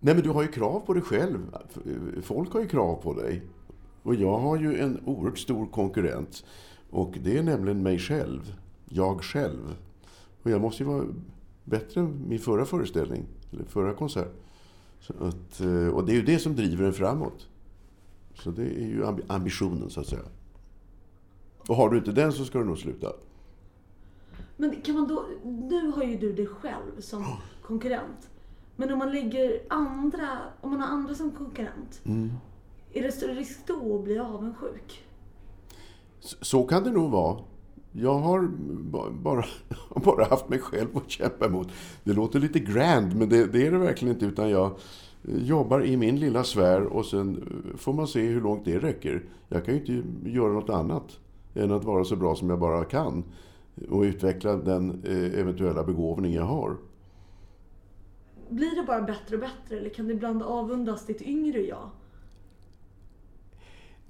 Nej, 0.01 0.15
men 0.15 0.23
du 0.23 0.31
har 0.31 0.43
ju 0.43 0.49
krav 0.49 0.81
på 0.81 0.95
dig 0.95 1.03
själv. 1.03 1.57
Folk 2.23 2.53
har 2.53 2.61
ju 2.61 2.69
krav 2.69 3.03
på 3.03 3.15
dig. 3.15 3.43
Och 4.03 4.15
jag 4.15 4.39
har 4.39 4.57
ju 4.57 4.81
en 4.81 5.01
oerhört 5.05 5.39
stor 5.39 5.67
konkurrent. 5.67 6.45
Och 6.91 7.15
det 7.21 7.39
är 7.39 7.43
nämligen 7.43 7.83
mig 7.83 7.99
själv. 7.99 8.55
Jag 8.93 9.23
själv. 9.25 9.77
Och 10.43 10.51
jag 10.51 10.61
måste 10.61 10.83
ju 10.83 10.89
vara 10.89 11.05
bättre 11.65 12.01
än 12.01 12.29
min 12.29 12.39
förra 12.39 12.65
föreställning, 12.65 13.25
eller 13.53 13.65
förra 13.65 13.95
konsert. 13.95 14.33
Att, 15.21 15.61
eh, 15.61 15.89
och 15.89 16.05
det 16.05 16.13
är 16.13 16.17
ju 16.17 16.23
det 16.23 16.39
som 16.39 16.57
driver 16.57 16.85
en 16.85 16.93
framåt. 16.93 17.49
Så 18.35 18.51
det 18.51 18.63
är 18.63 18.87
ju 18.87 19.05
ambi- 19.05 19.25
ambitionen, 19.27 19.91
så 19.91 20.01
att 20.01 20.07
säga. 20.07 20.23
Och 21.69 21.77
har 21.77 21.91
du 21.91 21.99
inte 21.99 22.13
den 22.13 22.33
så 22.33 22.45
ska 22.45 22.59
du 22.59 22.65
nog 22.65 22.79
sluta. 22.79 23.13
Men 24.57 24.81
kan 24.83 24.95
man 24.95 25.09
då, 25.09 25.25
nu 25.45 25.91
har 25.91 26.03
ju 26.03 26.17
du 26.19 26.33
dig 26.33 26.47
själv 26.47 27.01
som 27.01 27.25
konkurrent. 27.63 28.31
Men 28.77 28.93
om 28.93 28.99
man 28.99 29.13
lägger 29.13 29.63
andra, 29.71 30.29
om 30.61 30.71
man 30.71 30.81
har 30.81 30.89
andra 30.89 31.15
som 31.15 31.31
konkurrent. 31.31 32.01
Är 32.93 33.03
det 33.03 33.13
större 33.13 33.35
risk 33.35 33.67
då 33.67 33.97
att 33.99 34.05
bli 34.05 34.19
avundsjuk? 34.19 35.05
Så, 36.21 36.37
så 36.45 36.63
kan 36.65 36.85
det 36.85 36.91
nog 36.91 37.11
vara. 37.11 37.39
Jag 37.93 38.19
har 38.19 38.49
bara, 39.23 39.45
bara 40.05 40.25
haft 40.25 40.49
mig 40.49 40.59
själv 40.59 40.97
att 40.97 41.11
kämpa 41.11 41.47
emot. 41.47 41.69
Det 42.05 42.13
låter 42.13 42.41
lite 42.41 42.59
grand, 42.59 43.17
men 43.17 43.29
det, 43.29 43.47
det 43.47 43.67
är 43.67 43.73
det 43.73 43.79
verkligen 43.79 44.15
inte. 44.15 44.27
Utan 44.27 44.51
jag 44.51 44.77
jobbar 45.23 45.85
i 45.85 45.97
min 45.97 46.21
lilla 46.21 46.45
sfär 46.45 46.83
och 46.83 47.07
sen 47.07 47.37
eh, 47.37 47.77
får 47.77 47.93
man 47.93 48.07
se 48.07 48.21
hur 48.21 48.41
långt 48.41 48.65
det 48.65 48.79
räcker. 48.79 49.25
Jag 49.49 49.65
kan 49.65 49.75
ju 49.75 49.81
inte 49.81 50.29
göra 50.31 50.53
något 50.53 50.71
annat 50.71 51.19
än 51.55 51.71
att 51.71 51.85
vara 51.85 52.05
så 52.05 52.17
bra 52.17 52.35
som 52.35 52.51
jag 52.51 52.59
bara 52.59 52.85
kan. 52.85 53.25
Och 53.91 54.03
utveckla 54.03 54.57
den 54.57 55.03
eh, 55.05 55.41
eventuella 55.41 55.85
begåvning 55.85 56.35
jag 56.35 56.45
har. 56.45 56.77
Blir 58.49 58.77
det 58.77 58.83
bara 58.87 59.03
bättre 59.03 59.37
och 59.37 59.41
bättre 59.41 59.79
eller 59.79 59.91
kan 59.91 60.07
du 60.07 60.15
ibland 60.15 60.43
avundas 60.43 61.07
ditt 61.07 61.23
yngre 61.23 61.61
jag? 61.61 61.91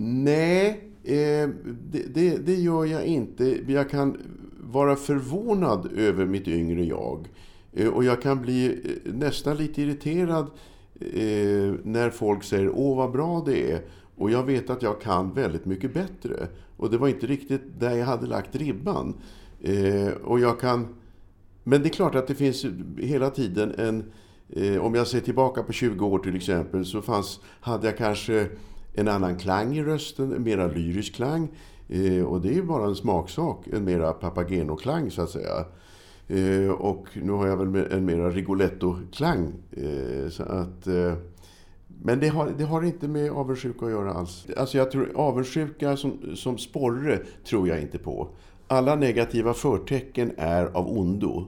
Nej, 0.05 0.69
eh, 1.05 1.49
det, 1.91 2.15
det, 2.15 2.47
det 2.47 2.55
gör 2.55 2.85
jag 2.85 3.05
inte. 3.05 3.73
Jag 3.73 3.91
kan 3.91 4.17
vara 4.61 4.97
förvånad 4.97 5.93
över 5.97 6.27
mitt 6.27 6.49
yngre 6.49 6.85
jag. 6.85 7.29
Eh, 7.73 7.89
och 7.89 8.05
jag 8.05 8.23
kan 8.23 8.43
bli 8.43 8.67
eh, 8.67 9.13
nästan 9.13 9.57
lite 9.57 9.83
irriterad 9.83 10.47
eh, 11.01 11.75
när 11.83 12.11
folk 12.11 12.45
säger 12.45 12.71
åh 12.75 12.97
vad 12.97 13.13
bra 13.13 13.43
det 13.47 13.73
är. 13.73 13.81
Och 14.17 14.31
jag 14.31 14.43
vet 14.43 14.71
att 14.71 14.83
jag 14.83 15.01
kan 15.01 15.35
väldigt 15.35 15.65
mycket 15.65 15.95
bättre. 15.95 16.49
Och 16.77 16.91
det 16.91 16.99
var 16.99 17.09
inte 17.09 17.27
riktigt 17.27 17.63
där 17.79 17.97
jag 17.97 18.07
hade 18.07 18.27
lagt 18.27 18.57
ribban. 18.57 19.15
Eh, 19.61 20.09
och 20.09 20.41
jag 20.41 20.61
kan... 20.61 20.95
Men 21.65 21.83
det 21.83 21.89
är 21.89 21.91
klart 21.91 22.15
att 22.15 22.27
det 22.27 22.35
finns 22.35 22.67
hela 22.99 23.31
tiden 23.31 23.75
en... 23.79 24.13
Eh, 24.49 24.85
om 24.85 24.95
jag 24.95 25.07
ser 25.07 25.21
tillbaka 25.21 25.63
på 25.63 25.73
20 25.73 26.07
år 26.07 26.19
till 26.19 26.37
exempel 26.37 26.85
så 26.85 27.03
fanns, 27.03 27.41
hade 27.61 27.87
jag 27.87 27.97
kanske 27.99 28.49
en 28.95 29.09
annan 29.09 29.39
klang 29.39 29.77
i 29.77 29.83
rösten, 29.83 30.33
en 30.33 30.43
mera 30.43 30.67
lyrisk 30.67 31.15
klang. 31.15 31.49
Eh, 31.89 32.25
och 32.25 32.41
det 32.41 32.49
är 32.49 32.55
ju 32.55 32.63
bara 32.63 32.85
en 32.85 32.95
smaksak, 32.95 33.67
en 33.73 33.85
mera 33.85 34.13
Papageno-klang 34.13 35.11
så 35.11 35.23
att 35.23 35.31
säga. 35.31 35.65
Eh, 36.29 36.71
och 36.71 37.07
nu 37.15 37.33
har 37.33 37.47
jag 37.47 37.57
väl 37.57 37.93
en 37.93 38.05
mera 38.05 38.31
Rigoletto-klang. 38.31 39.53
Eh, 39.71 40.29
så 40.29 40.43
att, 40.43 40.87
eh, 40.87 41.15
men 42.03 42.21
det 42.21 42.29
har, 42.29 42.53
det 42.59 42.65
har 42.65 42.83
inte 42.83 43.09
med 43.09 43.31
avundsjuka 43.31 43.87
att 43.87 43.93
göra 43.93 44.13
alls. 44.13 44.47
Alltså 44.57 44.79
jag 44.79 44.91
tror 44.91 45.13
avundsjuka 45.15 45.97
som, 45.97 46.37
som 46.37 46.59
sporre 46.59 47.19
tror 47.49 47.69
jag 47.69 47.81
inte 47.81 47.99
på. 47.99 48.29
Alla 48.67 48.95
negativa 48.95 49.55
förtecken 49.55 50.33
är 50.37 50.65
av 50.65 50.99
ondo. 50.99 51.47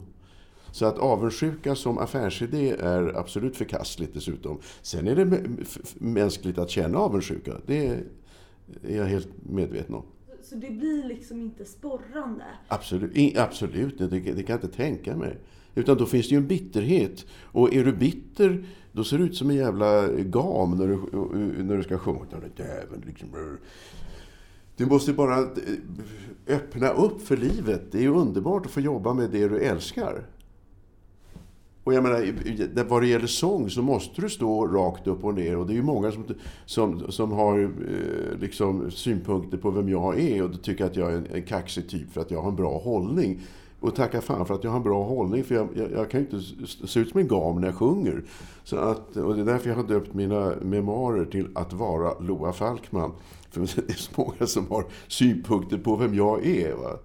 Så 0.74 0.86
att 0.86 0.98
avundsjuka 0.98 1.74
som 1.74 1.98
affärsidé 1.98 2.70
är 2.70 3.16
absolut 3.18 3.56
förkastligt 3.56 4.14
dessutom. 4.14 4.58
Sen 4.82 5.08
är 5.08 5.16
det 5.16 5.40
mänskligt 5.98 6.58
att 6.58 6.70
känna 6.70 6.98
avundsjuka. 6.98 7.52
Det 7.66 7.86
är 7.86 8.02
jag 8.96 9.04
helt 9.04 9.28
medveten 9.42 9.94
om. 9.94 10.02
Så 10.42 10.54
det 10.54 10.70
blir 10.70 11.08
liksom 11.08 11.40
inte 11.40 11.64
sporrande? 11.64 12.44
Absolut, 12.68 13.16
i- 13.16 13.38
absolut 13.38 13.98
det, 13.98 14.06
det 14.08 14.20
kan 14.20 14.42
jag 14.46 14.64
inte 14.64 14.76
tänka 14.76 15.16
mig. 15.16 15.38
Utan 15.74 15.96
då 15.96 16.06
finns 16.06 16.28
det 16.28 16.34
ju 16.34 16.38
en 16.40 16.46
bitterhet. 16.46 17.26
Och 17.42 17.74
är 17.74 17.84
du 17.84 17.92
bitter, 17.92 18.64
då 18.92 19.04
ser 19.04 19.18
du 19.18 19.24
ut 19.24 19.36
som 19.36 19.50
en 19.50 19.56
jävla 19.56 20.08
gam 20.12 20.70
när 20.78 20.86
du, 20.86 20.98
när 21.62 21.76
du 21.76 21.82
ska 21.82 21.98
sjunga. 21.98 22.20
Liksom. 23.06 23.28
Du 24.76 24.86
måste 24.86 25.12
bara 25.12 25.38
eh, 25.38 25.46
öppna 26.46 26.88
upp 26.88 27.22
för 27.22 27.36
livet. 27.36 27.82
Det 27.92 27.98
är 27.98 28.02
ju 28.02 28.14
underbart 28.14 28.66
att 28.66 28.72
få 28.72 28.80
jobba 28.80 29.14
med 29.14 29.30
det 29.30 29.48
du 29.48 29.58
älskar. 29.58 30.22
Och 31.84 31.94
jag 31.94 32.02
menar, 32.02 32.84
vad 32.88 33.02
det 33.02 33.06
gäller 33.06 33.26
sång 33.26 33.70
så 33.70 33.82
måste 33.82 34.20
du 34.20 34.30
stå 34.30 34.66
rakt 34.66 35.06
upp 35.06 35.24
och 35.24 35.34
ner. 35.34 35.56
Och 35.56 35.66
det 35.66 35.72
är 35.72 35.76
ju 35.76 35.82
många 35.82 36.12
som, 36.12 36.24
som, 36.66 37.12
som 37.12 37.32
har 37.32 37.62
eh, 37.62 38.40
liksom 38.40 38.90
synpunkter 38.90 39.58
på 39.58 39.70
vem 39.70 39.88
jag 39.88 40.20
är 40.20 40.42
och 40.42 40.62
tycker 40.62 40.84
att 40.84 40.96
jag 40.96 41.12
är 41.12 41.16
en, 41.16 41.26
en 41.32 41.42
kaxig 41.42 41.88
typ 41.88 42.12
för 42.12 42.20
att 42.20 42.30
jag 42.30 42.42
har 42.42 42.48
en 42.48 42.56
bra 42.56 42.78
hållning. 42.78 43.40
Och 43.80 43.94
tacka 43.94 44.20
fan 44.20 44.46
för 44.46 44.54
att 44.54 44.64
jag 44.64 44.70
har 44.70 44.76
en 44.76 44.82
bra 44.82 45.04
hållning, 45.04 45.44
för 45.44 45.54
jag, 45.54 45.68
jag, 45.74 45.92
jag 45.92 46.10
kan 46.10 46.20
ju 46.20 46.26
inte 46.26 46.46
se 46.86 47.00
ut 47.00 47.10
som 47.10 47.20
en 47.20 47.28
gam 47.28 47.60
när 47.60 47.68
jag 47.68 47.76
sjunger. 47.76 48.24
Så 48.64 48.76
att, 48.76 49.16
och 49.16 49.34
det 49.34 49.40
är 49.40 49.44
därför 49.46 49.68
jag 49.68 49.76
har 49.76 49.84
döpt 49.84 50.14
mina 50.14 50.52
memoarer 50.62 51.24
till 51.24 51.48
Att 51.54 51.72
vara 51.72 52.18
Loa 52.18 52.52
Falkman. 52.52 53.12
För 53.50 53.60
det 53.76 53.92
är 53.92 53.94
så 53.94 54.10
många 54.16 54.46
som 54.46 54.66
har 54.70 54.84
synpunkter 55.08 55.78
på 55.78 55.96
vem 55.96 56.14
jag 56.14 56.46
är. 56.46 56.74
Va? 56.74 56.98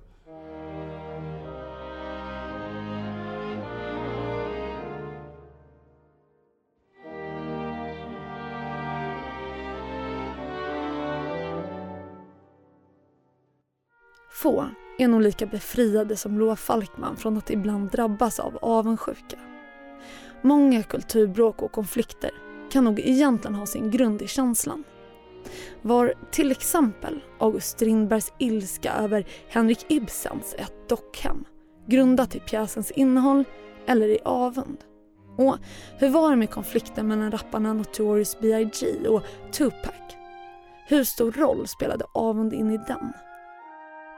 Få 14.42 14.66
är 14.98 15.08
nog 15.08 15.22
lika 15.22 15.46
befriade 15.46 16.16
som 16.16 16.40
Loa 16.40 16.56
Falkman 16.56 17.18
från 17.18 17.38
att 17.38 17.50
ibland 17.50 17.90
drabbas 17.90 18.40
av 18.40 18.58
avundsjuka. 18.62 19.40
Många 20.42 20.84
kulturbråk 20.84 21.62
och 21.62 21.72
konflikter 21.72 22.32
kan 22.72 22.84
nog 22.84 23.00
egentligen 23.00 23.56
ha 23.56 23.66
sin 23.66 23.92
grund 23.92 24.22
i 24.22 24.28
känslan. 24.28 24.84
Var 25.82 26.14
till 26.32 26.52
exempel 26.52 27.24
August 27.40 27.68
Strindbergs 27.68 28.34
ilska 28.38 28.94
över 28.94 29.28
Henrik 29.48 29.86
Ibsens 29.88 30.56
Ett 30.58 30.90
dockhem 30.90 31.46
grundat 31.88 32.36
i 32.36 32.40
pjäsens 32.40 32.92
innehåll 32.92 33.44
eller 33.86 34.08
i 34.08 34.20
avund? 34.26 34.78
Och 35.38 35.58
hur 35.98 36.10
var 36.10 36.30
det 36.30 36.36
med 36.38 36.50
konflikten 36.50 37.08
mellan 37.08 37.32
rapparna 37.32 37.74
Notorious 37.74 38.38
B.I.G. 38.42 39.08
och 39.08 39.24
Tupac? 39.52 39.96
Hur 40.88 41.04
stor 41.04 41.32
roll 41.32 41.68
spelade 41.68 42.06
avund 42.14 42.54
in 42.54 42.72
i 42.72 42.78
den? 42.78 43.14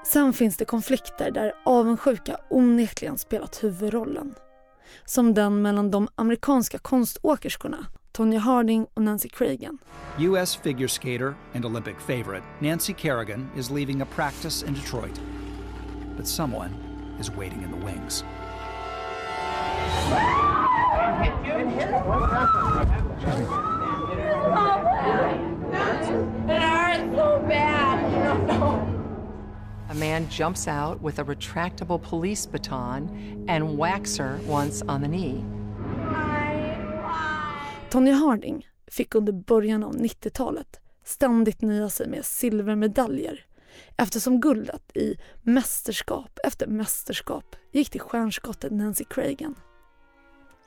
Sen 0.04 0.34
finns 0.34 0.58
det 0.58 0.66
konflikter 0.66 1.32
där 1.32 1.54
avundsjuka 1.64 2.38
onekligen 2.50 3.18
spelat 3.18 3.64
huvudrollen. 3.64 4.36
Som 5.06 5.34
den 5.34 5.62
mellan 5.62 5.92
de 5.92 6.08
amerikanska 6.16 6.80
konståkerskorna 6.80 7.86
Tonya 8.12 8.40
Harding 8.40 8.88
och 8.94 9.02
Nancy 9.02 9.30
Cragen. 9.30 9.78
U.S. 10.20 10.56
figure 10.56 10.88
skater 10.88 11.34
and 11.56 11.66
Olympic 11.66 11.96
favorite 12.08 12.44
Nancy 12.60 12.94
Kerrigan 12.94 13.50
is 13.58 13.70
leaving 13.70 14.02
a 14.02 14.06
practice 14.16 14.66
in 14.68 14.74
Detroit. 14.74 15.22
But 16.18 16.28
someone 16.28 16.70
is 17.20 17.30
waiting 17.30 17.64
in 17.64 17.72
the 17.72 17.86
wings. 17.86 18.24
It 26.48 26.62
hurts 26.62 27.16
so 27.16 27.46
bad. 27.48 28.88
A 29.92 29.94
man 29.94 30.28
jumps 30.30 30.68
out 30.68 31.02
with 31.02 31.20
a 31.20 31.24
retractable 31.24 32.02
police 32.02 32.46
baton 32.46 33.46
and 33.50 33.78
whacks 33.78 34.18
her 34.18 34.40
once 34.48 34.82
on 34.88 35.02
the 35.02 35.08
knee. 35.08 35.44
Tony 37.90 38.12
Harding 38.12 38.68
fick 38.88 39.16
under 39.16 39.34
början 39.34 39.84
av 39.84 39.96
90-talet 39.96 40.80
ständigt 41.04 41.62
nöja 41.62 41.90
sig 41.90 42.08
med 42.08 42.26
silvermedaljer 42.26 43.46
eftersom 43.98 44.42
guldet 44.42 44.98
i 44.98 45.16
mästerskap 45.42 46.40
efter 46.44 46.68
mästerskap 46.68 47.56
gick 47.72 47.90
till 47.90 48.02
stjärnskottet 48.02 48.72
Nancy 48.72 49.04
Cragen. 49.04 49.56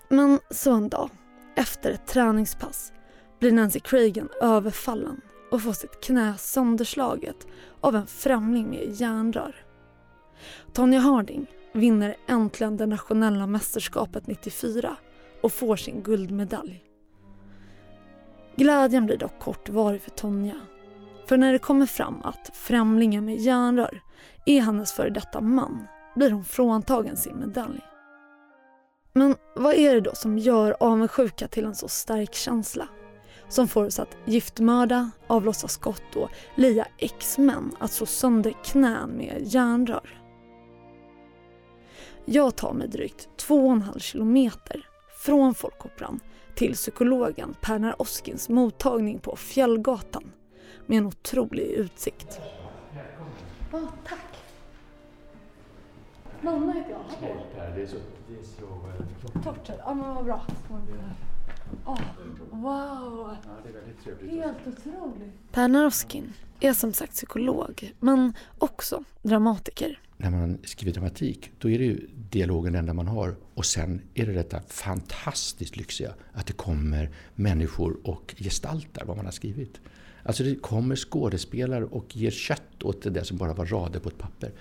Men 0.08 0.40
så 0.50 0.72
en 0.72 0.88
dag, 0.88 1.10
efter 1.56 1.90
ett 1.90 2.06
träningspass, 2.06 2.92
blir 3.40 3.52
Nancy 3.52 3.80
Cragen 3.80 4.28
överfallen 4.40 5.20
och 5.54 5.62
får 5.62 5.73
sitt 5.73 6.00
knä 6.00 6.34
sönderslaget 6.38 7.46
av 7.80 7.96
en 7.96 8.06
främling 8.06 8.70
med 8.70 9.00
järnrör. 9.00 9.54
Tonya 10.73 11.00
Harding 11.00 11.46
vinner 11.73 12.16
äntligen 12.26 12.76
det 12.76 12.87
nationella 12.87 13.46
mästerskapet 13.46 14.26
94 14.26 14.96
och 15.42 15.52
får 15.52 15.76
sin 15.76 16.02
guldmedalj. 16.02 16.84
Glädjen 18.56 19.06
blir 19.06 19.16
dock 19.16 19.38
kortvarig 19.38 20.02
för 20.02 20.11
Tonja. 20.11 20.61
För 21.26 21.37
när 21.37 21.52
det 21.52 21.58
kommer 21.58 21.87
fram 21.87 22.23
att 22.23 22.50
främlingen 22.54 23.25
med 23.25 23.37
järnrör 23.37 24.02
är 24.46 24.61
hennes 24.61 24.92
före 24.92 25.11
detta 25.11 25.40
man 25.40 25.87
blir 26.16 26.30
hon 26.30 26.44
fråntagen 26.44 27.16
sin 27.16 27.38
medalj. 27.38 27.80
Men 29.12 29.37
vad 29.56 29.75
är 29.75 29.94
det 29.94 30.00
då 30.00 30.14
som 30.14 30.38
gör 30.38 30.76
avundsjuka 30.80 31.49
till 31.49 31.64
en 31.64 31.75
så 31.75 31.88
stark 31.88 32.34
känsla? 32.34 32.88
Som 33.54 33.68
får 33.68 33.84
oss 33.84 33.99
att 33.99 34.16
giftmörda, 34.25 35.11
avlossa 35.26 35.68
skott 35.68 36.16
och 36.16 36.30
lia 36.54 36.87
ex-män 36.99 37.76
att 37.78 37.92
slå 37.92 38.06
sönder 38.06 38.54
knän 38.64 39.11
med 39.11 39.42
järnrör. 39.42 40.23
jag 42.25 42.56
tar 42.56 42.73
mig 42.73 42.88
drygt 42.88 43.28
2,5 43.37 43.99
kilometer 43.99 44.88
från 45.18 45.54
Folkoperan 45.54 46.20
till 46.54 46.73
psykologen 46.73 47.54
Pernar 47.61 48.02
Oskins 48.02 48.49
mottagning 48.49 49.18
på 49.18 49.37
Fjällgatan 49.37 50.32
med 50.87 50.99
en 50.99 51.06
otrolig 51.06 51.62
utsikt. 51.62 52.40
Ja, 53.73 53.80
tack. 54.08 54.18
Nanna 56.40 56.73
heter 56.73 56.90
jag. 56.90 57.80
Är 57.80 57.87
så, 57.87 57.96
det 58.28 58.34
är 58.38 58.42
så 58.42 59.40
Torrt. 59.44 59.70
Ja, 59.78 59.94
men 59.94 60.14
vad 60.14 60.25
bra. 60.25 60.40
Oh, 61.85 62.00
wow, 62.50 63.37
det 63.64 63.68
är 63.68 63.73
väldigt 63.73 64.04
trevligt. 64.04 64.30
helt 64.30 64.59
otroligt. 64.66 65.52
Pernar 65.52 65.87
Oskin 65.87 66.33
är 66.61 66.73
som 66.73 66.92
sagt 66.92 67.12
psykolog 67.12 67.92
men 68.00 68.33
också 68.59 69.04
dramatiker. 69.23 70.00
när 70.16 70.30
man 70.30 70.59
skriver 70.64 70.92
dramatik, 70.92 71.50
då 71.59 71.71
är 71.71 71.78
det 71.78 71.85
ju 71.85 72.09
dialogen 72.30 72.73
det 72.73 72.78
enda 72.78 72.92
man 72.92 73.09
har. 73.09 73.37
Och 73.54 73.66
sen 73.66 74.02
är 74.14 74.26
det 74.26 74.33
detta 74.33 74.61
fantastiskt 74.68 75.76
lyxiga, 75.76 76.14
att 76.33 76.47
det 76.47 76.52
kommer 76.52 77.11
människor 77.35 77.97
och 78.04 78.35
gestaltar 78.38 79.04
vad 79.04 79.16
man 79.16 79.25
har 79.25 79.33
skrivit. 79.33 79.80
Alltså 80.23 80.42
det 80.42 80.54
kommer 80.54 80.97
skådespelare 80.97 81.85
och 81.85 82.16
ger 82.16 82.30
kött 82.30 82.83
åt 82.83 83.02
det 83.02 83.11
där 83.11 83.23
som 83.23 83.37
bara 83.37 83.54
var 83.54 83.66
rader 83.66 84.00
på 84.00 84.09
ett 84.09 84.18
papper. 84.18 84.52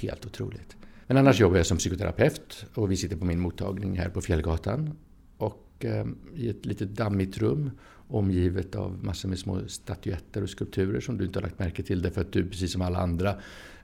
Helt 0.00 0.26
otroligt. 0.26 0.76
Men 1.06 1.16
annars 1.16 1.40
jobbar 1.40 1.56
jag 1.56 1.66
som 1.66 1.78
psykoterapeut 1.78 2.64
och 2.74 2.90
vi 2.90 2.96
sitter 2.96 3.16
på 3.16 3.24
min 3.24 3.40
mottagning 3.40 3.98
här 3.98 4.08
på 4.08 4.20
Fjällgatan. 4.20 4.96
Och 5.40 5.84
eh, 5.84 6.06
i 6.34 6.48
ett 6.48 6.66
litet 6.66 6.88
dammigt 6.88 7.38
rum 7.38 7.70
omgivet 8.08 8.74
av 8.74 9.04
massor 9.04 9.28
med 9.28 9.38
små 9.38 9.60
statyetter 9.68 10.42
och 10.42 10.50
skulpturer 10.50 11.00
som 11.00 11.18
du 11.18 11.24
inte 11.24 11.38
har 11.38 11.42
lagt 11.42 11.58
märke 11.58 11.82
till 11.82 12.02
därför 12.02 12.20
att 12.20 12.32
du 12.32 12.48
precis 12.48 12.72
som 12.72 12.82
alla 12.82 12.98
andra 12.98 13.34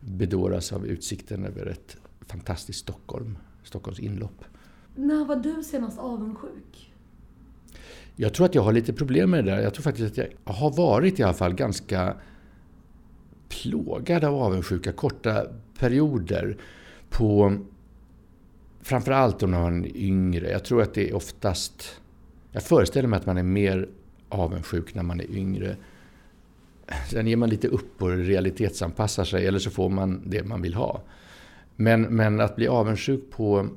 bedåras 0.00 0.72
av 0.72 0.86
utsikten 0.86 1.44
över 1.44 1.66
ett 1.66 1.96
fantastiskt 2.26 2.78
Stockholm, 2.78 3.38
Stockholms 3.64 4.00
inlopp. 4.00 4.44
När 4.94 5.25
var 5.25 5.36
du 5.36 5.62
senast 5.62 5.98
avundsjuk? 5.98 6.92
Jag 8.16 8.34
tror 8.34 8.46
att 8.46 8.54
jag 8.54 8.62
har 8.62 8.72
lite 8.72 8.92
problem 8.92 9.30
med 9.30 9.44
det 9.44 9.50
där. 9.50 9.60
Jag 9.60 9.75
tror 9.75 9.82
faktiskt 9.82 10.10
att 10.10 10.16
jag 10.44 10.52
har 10.54 10.70
varit 10.70 11.20
i 11.20 11.22
alla 11.22 11.34
fall 11.34 11.54
ganska 11.54 12.16
plågad 13.48 14.25
av 14.25 14.34
avundsjuka 14.34 14.92
korta 14.92 15.46
perioder 15.78 16.58
på 17.10 17.58
framförallt 18.86 19.42
om 19.42 19.50
man 19.50 19.84
är 19.84 19.96
yngre. 19.96 20.50
Jag 20.50 20.64
tror 20.64 20.82
att 20.82 20.94
det 20.94 21.10
är 21.10 21.14
oftast... 21.14 22.00
Jag 22.52 22.62
föreställer 22.62 23.08
mig 23.08 23.16
att 23.16 23.26
man 23.26 23.38
är 23.38 23.42
mer 23.42 23.88
avundsjuk 24.28 24.94
när 24.94 25.02
man 25.02 25.20
är 25.20 25.30
yngre. 25.30 25.76
Sen 27.10 27.26
ger 27.26 27.36
man 27.36 27.48
lite 27.48 27.68
upp 27.68 28.02
och 28.02 28.10
realitetsanpassar 28.10 29.24
sig 29.24 29.46
eller 29.46 29.58
så 29.58 29.70
får 29.70 29.88
man 29.88 30.22
det 30.30 30.44
man 30.44 30.62
vill 30.62 30.74
ha. 30.74 31.02
Men, 31.76 32.02
men 32.02 32.40
att 32.40 32.56
bli 32.56 32.68
avundsjuk 32.68 33.30
på 33.30 33.68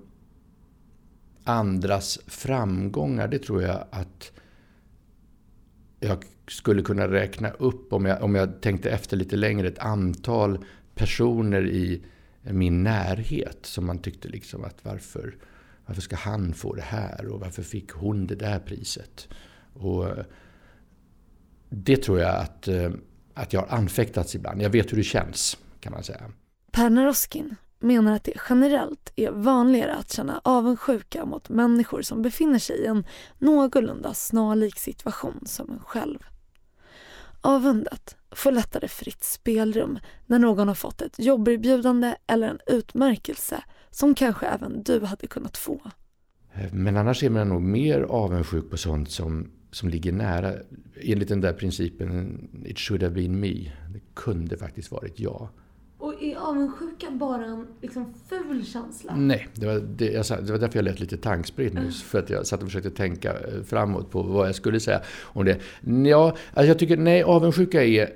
andras 1.43 2.19
framgångar, 2.27 3.27
det 3.27 3.39
tror 3.39 3.61
jag 3.61 3.83
att 3.89 4.31
jag 5.99 6.17
skulle 6.47 6.81
kunna 6.81 7.07
räkna 7.07 7.49
upp 7.49 7.93
om 7.93 8.05
jag, 8.05 8.23
om 8.23 8.35
jag 8.35 8.61
tänkte 8.61 8.89
efter 8.89 9.17
lite 9.17 9.35
längre, 9.35 9.67
ett 9.67 9.79
antal 9.79 10.65
personer 10.95 11.67
i 11.67 12.01
min 12.41 12.84
närhet 12.84 13.65
som 13.65 13.86
man 13.86 14.00
tyckte 14.00 14.27
liksom 14.27 14.63
att 14.63 14.86
varför, 14.86 15.38
varför 15.86 16.01
ska 16.01 16.15
han 16.15 16.53
få 16.53 16.75
det 16.75 16.81
här 16.81 17.27
och 17.27 17.39
varför 17.39 17.63
fick 17.63 17.91
hon 17.91 18.27
det 18.27 18.36
där 18.36 18.60
priset? 18.60 19.27
Och 19.74 20.08
eh, 20.08 20.25
det 21.69 21.98
tror 21.98 22.19
jag 22.19 22.36
att, 22.36 22.67
eh, 22.67 22.91
att 23.34 23.53
jag 23.53 23.62
har 23.62 23.77
anfäktats 23.77 24.36
ibland. 24.36 24.62
Jag 24.62 24.69
vet 24.69 24.91
hur 24.91 24.98
det 24.98 25.03
känns 25.03 25.58
kan 25.79 25.93
man 25.93 26.03
säga. 26.03 26.31
Per 26.72 26.89
Naroskin 26.89 27.55
menar 27.79 28.15
att 28.15 28.24
det 28.24 28.34
generellt 28.50 29.13
är 29.15 29.31
vanligare 29.31 29.96
att 29.96 30.12
känna 30.12 30.41
avundsjuka 30.43 31.25
mot 31.25 31.50
människor 31.50 32.01
som 32.01 32.22
befinner 32.22 32.60
sig 32.60 32.77
i 32.77 32.86
en 32.86 33.05
någorlunda 33.37 34.13
snarlik 34.13 34.79
situation 34.79 35.44
som 35.46 35.72
en 35.72 35.79
själv. 35.79 36.20
Avundet 37.42 38.16
får 38.31 38.51
lättare 38.51 38.87
fritt 38.87 39.24
spelrum 39.24 40.00
när 40.25 40.39
någon 40.39 40.68
har 40.68 40.75
fått 40.75 41.01
ett 41.01 41.20
jobberbjudande 41.20 42.15
eller 42.27 42.48
en 42.48 42.59
utmärkelse 42.68 43.63
som 43.89 44.15
kanske 44.15 44.46
även 44.46 44.83
du 44.83 45.05
hade 45.05 45.27
kunnat 45.27 45.57
få. 45.57 45.81
Eh, 46.53 46.74
men 46.74 46.98
annars 46.98 47.24
är 47.24 47.29
man 47.29 47.50
nog 47.50 47.61
mer 47.61 48.01
avundsjuk 48.01 48.70
på 48.70 48.77
sånt 48.77 49.11
som, 49.11 49.51
som 49.72 49.89
ligger 49.89 50.11
nära. 50.11 50.53
Enligt 51.01 51.29
den 51.29 51.42
där 51.42 51.53
principen, 51.53 52.39
it 52.65 52.79
should 52.79 53.03
have 53.03 53.15
been 53.15 53.39
me. 53.39 53.72
Det 53.94 54.01
kunde 54.13 54.57
faktiskt 54.57 54.92
varit 54.92 55.20
jag. 55.20 55.50
Och 56.00 56.24
är 56.24 56.35
avundsjuka 56.35 57.12
bara 57.12 57.46
en 57.46 57.68
liksom, 57.81 58.14
ful 58.29 58.66
känsla? 58.66 59.16
Nej, 59.16 59.48
det 59.53 59.66
var, 59.66 59.79
det, 59.79 60.05
jag, 60.05 60.25
det 60.46 60.51
var 60.51 60.59
därför 60.59 60.77
jag 60.77 60.85
lät 60.85 61.00
lite 61.00 61.18
tankspridd 61.18 61.74
nyss. 61.74 62.03
För 62.03 62.20
att 62.20 62.29
jag 62.29 62.48
satt 62.48 62.62
och 62.62 62.68
försökte 62.68 62.90
tänka 62.90 63.31
eh, 63.31 63.64
framåt 63.66 64.12
på 64.12 64.22
vad 64.22 64.48
jag 64.48 64.55
skulle 64.55 64.79
säga 64.79 65.01
om 65.22 65.46
det. 65.46 65.59
Ja, 66.09 66.35
alltså 66.53 66.68
jag 66.68 66.79
tycker, 66.79 66.98
nej, 66.98 67.24
avundsjuka 67.24 67.83
är... 67.83 68.14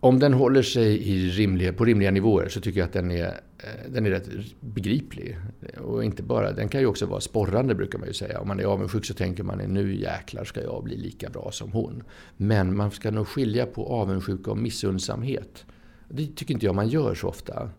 Om 0.00 0.18
den 0.18 0.32
håller 0.32 0.62
sig 0.62 1.08
i 1.08 1.28
rimliga, 1.30 1.72
på 1.72 1.84
rimliga 1.84 2.10
nivåer 2.10 2.48
så 2.48 2.60
tycker 2.60 2.80
jag 2.80 2.86
att 2.86 2.92
den 2.92 3.10
är, 3.10 3.26
eh, 3.26 3.90
den 3.90 4.06
är 4.06 4.10
rätt 4.10 4.28
begriplig. 4.60 5.38
Och 5.80 6.04
inte 6.04 6.22
bara, 6.22 6.52
den 6.52 6.68
kan 6.68 6.80
ju 6.80 6.86
också 6.86 7.06
vara 7.06 7.20
sporrande 7.20 7.74
brukar 7.74 7.98
man 7.98 8.08
ju 8.08 8.14
säga. 8.14 8.40
Om 8.40 8.48
man 8.48 8.60
är 8.60 8.64
avundsjuk 8.64 9.04
så 9.04 9.14
tänker 9.14 9.42
man 9.42 9.58
nu 9.58 9.94
jäklar 9.94 10.44
ska 10.44 10.62
jag 10.62 10.84
bli 10.84 10.96
lika 10.96 11.30
bra 11.30 11.50
som 11.52 11.72
hon. 11.72 12.02
Men 12.36 12.76
man 12.76 12.90
ska 12.90 13.10
nog 13.10 13.28
skilja 13.28 13.66
på 13.66 13.86
avundsjuka 13.86 14.50
och 14.50 14.58
missundsamhet. 14.58 15.64
Det 16.08 16.36
tycker 16.36 16.54
inte 16.54 16.66
jag 16.66 16.74
man 16.74 16.88
gör 16.88 17.14
så 17.14 17.28
ofta. 17.28 17.70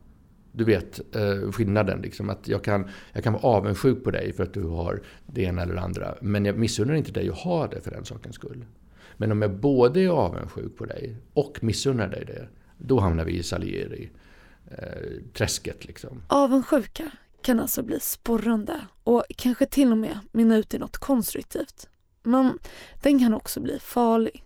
Du 0.51 0.63
vet 0.63 1.15
eh, 1.15 1.51
skillnaden. 1.51 2.01
Liksom, 2.01 2.29
att 2.29 2.47
jag, 2.47 2.63
kan, 2.63 2.89
jag 3.13 3.23
kan 3.23 3.33
vara 3.33 3.43
avundsjuk 3.43 4.03
på 4.03 4.11
dig 4.11 4.33
för 4.33 4.43
att 4.43 4.53
du 4.53 4.63
har 4.63 5.01
det 5.25 5.41
ena 5.41 5.61
eller 5.61 5.73
det 5.73 5.81
andra. 5.81 6.15
Men 6.21 6.45
jag 6.45 6.57
missunnar 6.57 6.93
inte 6.93 7.11
dig 7.11 7.29
att 7.29 7.37
ha 7.37 7.67
det 7.67 7.81
för 7.81 7.91
den 7.91 8.05
sakens 8.05 8.35
skull. 8.35 8.65
Men 9.17 9.31
om 9.31 9.41
jag 9.41 9.59
både 9.59 10.01
är 10.01 10.09
avundsjuk 10.09 10.77
på 10.77 10.85
dig 10.85 11.17
och 11.33 11.57
missunnar 11.61 12.07
dig 12.07 12.25
det. 12.25 12.47
Då 12.77 12.99
hamnar 12.99 13.25
vi 13.25 13.37
i 13.37 13.43
Salieri-träsket. 13.43 15.81
Eh, 15.81 15.87
liksom. 15.87 16.23
Avundsjuka 16.27 17.11
kan 17.41 17.59
alltså 17.59 17.83
bli 17.83 17.99
sporrande 17.99 18.81
och 19.03 19.23
kanske 19.35 19.65
till 19.65 19.91
och 19.91 19.97
med 19.97 20.19
mynna 20.31 20.57
ut 20.57 20.73
i 20.73 20.77
något 20.77 20.97
konstruktivt. 20.97 21.89
Men 22.23 22.59
den 23.01 23.19
kan 23.19 23.33
också 23.33 23.61
bli 23.61 23.79
farlig. 23.79 24.43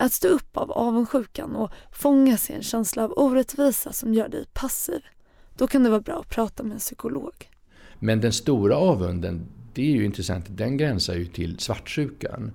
Att 0.00 0.12
stå 0.12 0.28
upp 0.28 0.56
av 0.56 0.72
avundsjukan 0.72 1.56
och 1.56 1.70
fångas 1.92 2.50
i 2.50 2.52
en 2.52 2.62
känsla 2.62 3.04
av 3.04 3.12
orättvisa 3.16 3.92
som 3.92 4.14
gör 4.14 4.28
dig 4.28 4.44
passiv. 4.52 5.00
Då 5.56 5.66
kan 5.66 5.82
det 5.82 5.90
vara 5.90 6.00
bra 6.00 6.20
att 6.20 6.28
prata 6.28 6.62
med 6.62 6.72
en 6.72 6.78
psykolog. 6.78 7.50
Men 7.98 8.20
den 8.20 8.32
stora 8.32 8.76
avunden, 8.76 9.46
det 9.74 9.82
är 9.82 9.92
ju 9.92 10.04
intressant, 10.04 10.44
den 10.48 10.76
gränsar 10.76 11.14
ju 11.14 11.26
till 11.26 11.58
svartsjukan. 11.58 12.52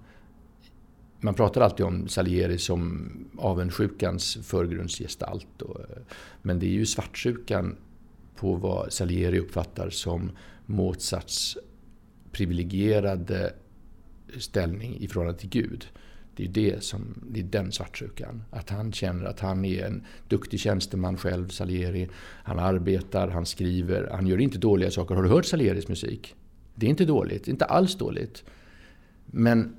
Man 1.20 1.34
pratar 1.34 1.62
alltid 1.62 1.86
om 1.86 2.08
Salieri 2.08 2.58
som 2.58 3.12
avundsjukans 3.38 4.38
förgrundsgestalt. 4.44 5.62
Och, 5.62 5.80
men 6.42 6.60
det 6.60 6.66
är 6.66 6.74
ju 6.74 6.86
svartsjukan 6.86 7.78
på 8.36 8.56
vad 8.56 8.94
Salieri 8.94 9.40
uppfattar 9.40 9.90
som 9.90 10.32
Mozarts 10.66 11.58
privilegierade 12.32 13.54
ställning 14.38 14.98
i 15.00 15.08
förhållande 15.08 15.40
till 15.40 15.50
Gud. 15.50 15.88
Det 16.36 16.44
är, 16.44 16.48
det 16.48 16.84
som, 16.84 17.24
det 17.30 17.40
är 17.40 17.44
den 17.44 17.72
svartsjukan. 17.72 18.44
Att 18.50 18.70
han 18.70 18.92
känner 18.92 19.26
att 19.26 19.40
han 19.40 19.66
är 19.66 19.86
en 19.86 20.04
duktig 20.28 20.60
tjänsteman 20.60 21.18
själv, 21.18 21.48
Salieri. 21.48 22.10
Han 22.44 22.60
arbetar, 22.60 23.28
han 23.28 23.46
skriver, 23.46 24.10
han 24.12 24.28
gör 24.28 24.42
inte 24.42 24.58
dåliga 24.58 24.92
saker. 24.92 25.16
Har 25.16 25.24
du 25.24 25.30
hört 25.30 25.46
Salieris 25.46 25.88
musik? 25.88 26.36
Det 26.76 26.86
är 26.86 26.90
inte 26.90 27.06
dåligt, 27.06 27.48
inte 27.48 27.66
alls 27.66 27.96
dåligt. 27.96 28.44
Men 29.26 29.76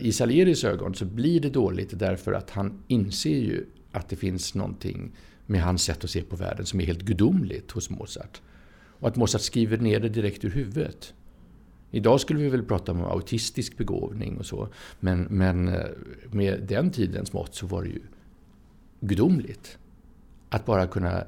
i 0.00 0.12
Salieris 0.12 0.64
ögon 0.64 0.94
så 0.94 1.04
blir 1.04 1.40
det 1.40 1.50
dåligt 1.50 1.98
därför 1.98 2.32
att 2.32 2.50
han 2.50 2.82
inser 2.88 3.38
ju 3.38 3.64
att 3.92 4.08
det 4.08 4.16
finns 4.16 4.54
någonting 4.54 5.12
med 5.46 5.62
hans 5.62 5.82
sätt 5.82 6.04
att 6.04 6.10
se 6.10 6.22
på 6.22 6.36
världen 6.36 6.66
som 6.66 6.80
är 6.80 6.84
helt 6.84 7.02
gudomligt 7.02 7.70
hos 7.70 7.90
Mozart. 7.90 8.40
Och 8.98 9.08
att 9.08 9.16
Mozart 9.16 9.40
skriver 9.40 9.78
ner 9.78 10.00
det 10.00 10.08
direkt 10.08 10.44
ur 10.44 10.50
huvudet. 10.50 11.14
Idag 11.90 12.20
skulle 12.20 12.40
vi 12.40 12.48
väl 12.48 12.62
prata 12.62 12.92
om 12.92 13.04
autistisk 13.04 13.76
begåvning 13.76 14.38
och 14.38 14.46
så. 14.46 14.68
Men, 15.00 15.22
men 15.22 15.68
eh, 15.68 15.86
med 16.30 16.62
den 16.68 16.90
tidens 16.90 17.32
mått 17.32 17.54
så 17.54 17.66
var 17.66 17.82
det 17.82 17.88
ju 17.88 18.00
gudomligt. 19.00 19.78
Att 20.48 20.66
bara 20.66 20.86
kunna... 20.86 21.24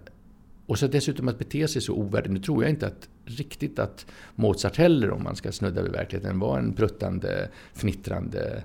Och 0.67 0.79
så 0.79 0.87
dessutom 0.87 1.29
att 1.29 1.39
bete 1.39 1.69
sig 1.69 1.83
så 1.83 1.95
ovärdigt. 1.95 2.33
Nu 2.33 2.39
tror 2.39 2.63
jag 2.63 2.71
inte 2.71 2.87
att 2.87 3.09
riktigt 3.25 3.79
att 3.79 4.07
Mozart 4.35 4.77
heller, 4.77 5.11
om 5.11 5.23
man 5.23 5.37
ska 5.37 5.53
snudda 5.53 5.83
vid 5.83 5.93
verkligheten, 5.93 6.39
var 6.39 6.59
en 6.59 6.73
pruttande, 6.73 7.49
fnittrande 7.75 8.65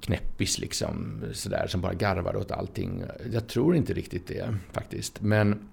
knäppis 0.00 0.58
liksom. 0.58 1.22
Sådär, 1.32 1.66
som 1.66 1.80
bara 1.80 1.94
garvade 1.94 2.38
åt 2.38 2.50
allting. 2.50 3.02
Jag 3.32 3.46
tror 3.46 3.76
inte 3.76 3.94
riktigt 3.94 4.26
det 4.26 4.56
faktiskt. 4.72 5.20
Men 5.20 5.68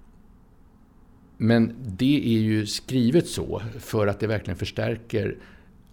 men 1.36 1.74
det 1.86 2.36
är 2.36 2.40
ju 2.40 2.66
skrivet 2.66 3.28
så 3.28 3.62
för 3.78 4.06
att 4.06 4.20
det 4.20 4.26
verkligen 4.26 4.58
förstärker 4.58 5.38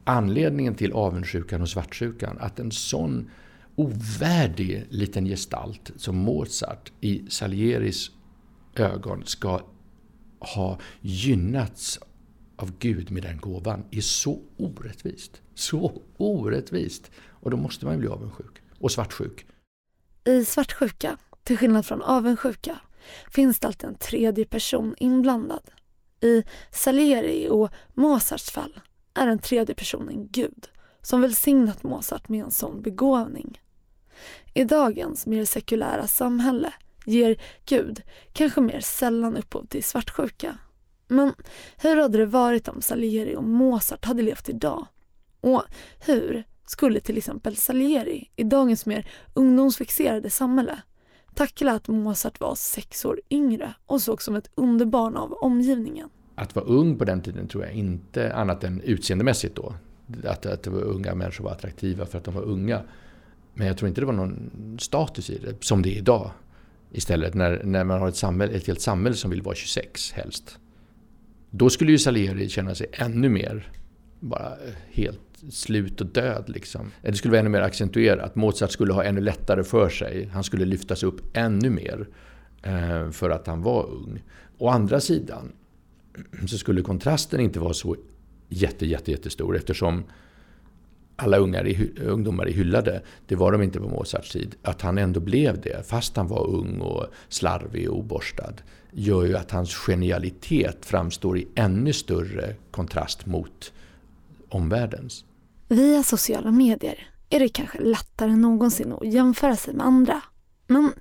anledningen 0.03 0.75
till 0.75 0.93
avundsjukan 0.93 1.61
och 1.61 1.69
svartsjukan. 1.69 2.37
Att 2.39 2.59
en 2.59 2.71
sån 2.71 3.29
ovärdig 3.75 4.85
liten 4.89 5.25
gestalt 5.25 5.91
som 5.95 6.17
Mozart 6.17 6.91
i 7.01 7.25
Salieris 7.29 8.11
ögon 8.75 9.23
ska 9.25 9.61
ha 10.39 10.79
gynnats 11.01 11.99
av 12.55 12.71
Gud 12.79 13.11
med 13.11 13.23
den 13.23 13.37
gåvan 13.37 13.83
är 13.91 14.01
så 14.01 14.39
orättvist. 14.57 15.41
Så 15.53 16.01
orättvist! 16.17 17.11
Och 17.29 17.51
då 17.51 17.57
måste 17.57 17.85
man 17.85 17.93
ju 17.93 17.99
bli 17.99 18.09
avundsjuk. 18.09 18.61
Och 18.79 18.91
svartsjuk. 18.91 19.45
I 20.23 20.45
svartsjuka, 20.45 21.17
till 21.43 21.57
skillnad 21.57 21.85
från 21.85 22.01
avundsjuka, 22.01 22.79
finns 23.31 23.59
det 23.59 23.67
alltid 23.67 23.89
en 23.89 23.95
tredje 23.95 24.45
person 24.45 24.95
inblandad. 24.97 25.71
I 26.21 26.43
Salieri 26.71 27.47
och 27.49 27.69
Mozarts 27.93 28.51
fall 28.51 28.79
är 29.13 29.27
den 29.27 29.39
tredje 29.39 29.75
personen 29.75 30.27
Gud 30.31 30.67
som 31.01 31.21
välsignat 31.21 31.83
Mozart 31.83 32.29
med 32.29 32.43
en 32.43 32.51
sån 32.51 32.81
begåvning. 32.81 33.61
I 34.53 34.63
dagens 34.63 35.25
mer 35.25 35.45
sekulära 35.45 36.07
samhälle 36.07 36.73
ger 37.05 37.41
Gud 37.65 38.01
kanske 38.33 38.61
mer 38.61 38.79
sällan 38.79 39.37
upphov 39.37 39.65
till 39.65 39.83
svartsjuka. 39.83 40.57
Men 41.07 41.33
hur 41.77 41.95
hade 42.01 42.17
det 42.17 42.25
varit 42.25 42.67
om 42.67 42.81
Salieri 42.81 43.35
och 43.35 43.43
Mozart 43.43 44.05
hade 44.05 44.21
levt 44.21 44.49
idag? 44.49 44.87
Och 45.41 45.63
hur 45.99 46.43
skulle 46.65 46.99
till 46.99 47.17
exempel 47.17 47.55
Salieri 47.55 48.31
i 48.35 48.43
dagens 48.43 48.85
mer 48.85 49.11
ungdomsfixerade 49.33 50.29
samhälle 50.29 50.81
tackla 51.33 51.71
att 51.71 51.87
Mozart 51.87 52.39
var 52.39 52.55
sex 52.55 53.05
år 53.05 53.21
yngre 53.29 53.73
och 53.85 54.01
såg 54.01 54.21
som 54.21 54.35
ett 54.35 54.49
underbarn 54.55 55.15
av 55.15 55.33
omgivningen? 55.33 56.09
Att 56.35 56.55
vara 56.55 56.65
ung 56.65 56.97
på 56.97 57.05
den 57.05 57.21
tiden 57.21 57.47
tror 57.47 57.63
jag 57.63 57.73
inte, 57.73 58.33
annat 58.33 58.63
än 58.63 58.81
utseendemässigt 58.81 59.55
då, 59.55 59.73
att, 60.23 60.45
att 60.45 60.67
unga 60.67 61.15
människor 61.15 61.43
var 61.43 61.51
attraktiva 61.51 62.05
för 62.05 62.17
att 62.17 62.23
de 62.23 62.33
var 62.33 62.43
unga. 62.43 62.81
Men 63.53 63.67
jag 63.67 63.77
tror 63.77 63.89
inte 63.89 64.01
det 64.01 64.05
var 64.05 64.13
någon 64.13 64.77
status 64.79 65.29
i 65.29 65.37
det, 65.37 65.63
som 65.63 65.81
det 65.81 65.89
är 65.89 65.97
idag. 65.97 66.31
Istället 66.91 67.33
när, 67.33 67.63
när 67.63 67.83
man 67.83 67.99
har 67.99 68.07
ett, 68.07 68.15
samhälle, 68.15 68.53
ett 68.53 68.67
helt 68.67 68.81
samhälle 68.81 69.15
som 69.15 69.31
vill 69.31 69.41
vara 69.41 69.55
26 69.55 70.11
helst. 70.11 70.59
Då 71.49 71.69
skulle 71.69 71.91
ju 71.91 71.97
Salieri 71.97 72.49
känna 72.49 72.75
sig 72.75 72.87
ännu 72.93 73.29
mer 73.29 73.71
bara 74.21 74.53
helt 74.91 75.19
slut 75.49 76.01
och 76.01 76.07
död. 76.07 76.43
Liksom. 76.47 76.91
Det 77.01 77.13
skulle 77.13 77.31
vara 77.31 77.39
ännu 77.39 77.49
mer 77.49 77.61
accentuerat. 77.61 78.35
Mozart 78.35 78.71
skulle 78.71 78.93
ha 78.93 79.03
ännu 79.03 79.21
lättare 79.21 79.63
för 79.63 79.89
sig. 79.89 80.29
Han 80.33 80.43
skulle 80.43 80.65
lyftas 80.65 81.03
upp 81.03 81.21
ännu 81.37 81.69
mer 81.69 82.07
eh, 82.63 83.09
för 83.11 83.29
att 83.29 83.47
han 83.47 83.61
var 83.61 83.85
ung. 83.85 84.23
Å 84.57 84.69
andra 84.69 84.99
sidan 84.99 85.51
så 86.47 86.57
skulle 86.57 86.81
kontrasten 86.81 87.39
inte 87.39 87.59
vara 87.59 87.73
så 87.73 87.95
jätte, 88.49 88.85
jätte, 88.85 89.11
jättestor 89.11 89.57
eftersom 89.57 90.03
alla 91.15 91.37
ungar, 91.37 91.75
ungdomar 92.01 92.45
är 92.45 92.51
hyllade. 92.51 93.01
Det 93.27 93.35
var 93.35 93.51
de 93.51 93.61
inte 93.61 93.79
på 93.79 93.87
Mozarts 93.87 94.31
tid. 94.31 94.55
Att 94.61 94.81
han 94.81 94.97
ändå 94.97 95.19
blev 95.19 95.61
det, 95.61 95.87
fast 95.87 96.15
han 96.15 96.27
var 96.27 96.47
ung 96.47 96.79
och 96.79 97.05
slarvig 97.29 97.89
och 97.89 97.99
oborstad, 97.99 98.53
gör 98.91 99.25
ju 99.25 99.37
att 99.37 99.51
hans 99.51 99.75
genialitet 99.75 100.85
framstår 100.85 101.37
i 101.37 101.47
ännu 101.55 101.93
större 101.93 102.55
kontrast 102.71 103.25
mot 103.25 103.73
omvärldens. 104.51 105.25
Via 105.67 106.03
sociala 106.03 106.51
medier 106.51 107.07
är 107.29 107.39
det 107.39 107.49
kanske 107.49 107.79
lättare 107.79 108.31
än 108.31 108.41
någonsin 108.41 108.93
att 108.93 109.13
jämföra 109.13 109.55
sig 109.55 109.73
med 109.73 109.85
andra. 109.85 110.21
Men 110.67 110.93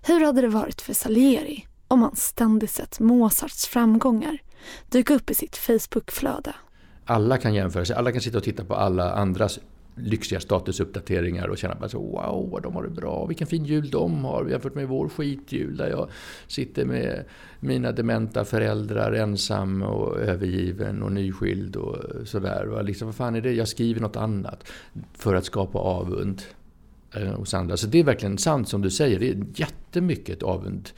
hur 0.00 0.24
hade 0.24 0.40
det 0.40 0.48
varit 0.48 0.80
för 0.80 0.94
Salieri 0.94 1.66
om 1.88 2.02
han 2.02 2.16
ständigt 2.16 2.70
sett 2.70 3.00
Mozarts 3.00 3.66
framgångar 3.66 4.38
dyka 4.88 5.14
upp 5.14 5.30
i 5.30 5.34
sitt 5.34 5.56
Facebookflöde? 5.56 6.54
Alla 7.04 7.38
kan 7.38 7.54
jämföra 7.54 7.84
sig, 7.84 7.96
alla 7.96 8.12
kan 8.12 8.20
sitta 8.20 8.38
och 8.38 8.44
titta 8.44 8.64
på 8.64 8.74
alla 8.74 9.12
andras 9.12 9.58
lyxiga 10.02 10.40
statusuppdateringar 10.40 11.48
och 11.48 11.58
känna 11.58 11.74
bara 11.74 11.88
så 11.88 11.98
wow 11.98 12.50
vad 12.50 12.62
de 12.62 12.74
har 12.74 12.82
det 12.82 12.90
bra, 12.90 13.26
vilken 13.26 13.46
fin 13.46 13.64
jul 13.64 13.90
de 13.90 14.24
har 14.24 14.48
jämfört 14.48 14.74
med 14.74 14.88
vår 14.88 15.08
skitjul 15.08 15.76
där 15.76 15.88
jag 15.88 16.08
sitter 16.46 16.84
med 16.84 17.24
mina 17.60 17.92
dementa 17.92 18.44
föräldrar 18.44 19.12
ensam 19.12 19.82
och 19.82 20.18
övergiven 20.18 21.02
och 21.02 21.12
nyskild 21.12 21.76
och 21.76 21.96
sådär. 22.24 22.82
Liksom, 22.82 23.08
vad 23.08 23.14
fan 23.14 23.36
är 23.36 23.40
det? 23.40 23.52
Jag 23.52 23.68
skriver 23.68 24.00
något 24.00 24.16
annat 24.16 24.68
för 25.14 25.34
att 25.34 25.44
skapa 25.44 25.78
avund 25.78 26.42
eh, 27.14 27.34
hos 27.34 27.54
andra. 27.54 27.76
Så 27.76 27.86
det 27.86 27.98
är 27.98 28.04
verkligen 28.04 28.38
sant 28.38 28.68
som 28.68 28.82
du 28.82 28.90
säger, 28.90 29.18
det 29.18 29.30
är 29.30 29.44
jättemycket 29.54 30.36
ett 30.36 30.42
avund 30.42 30.90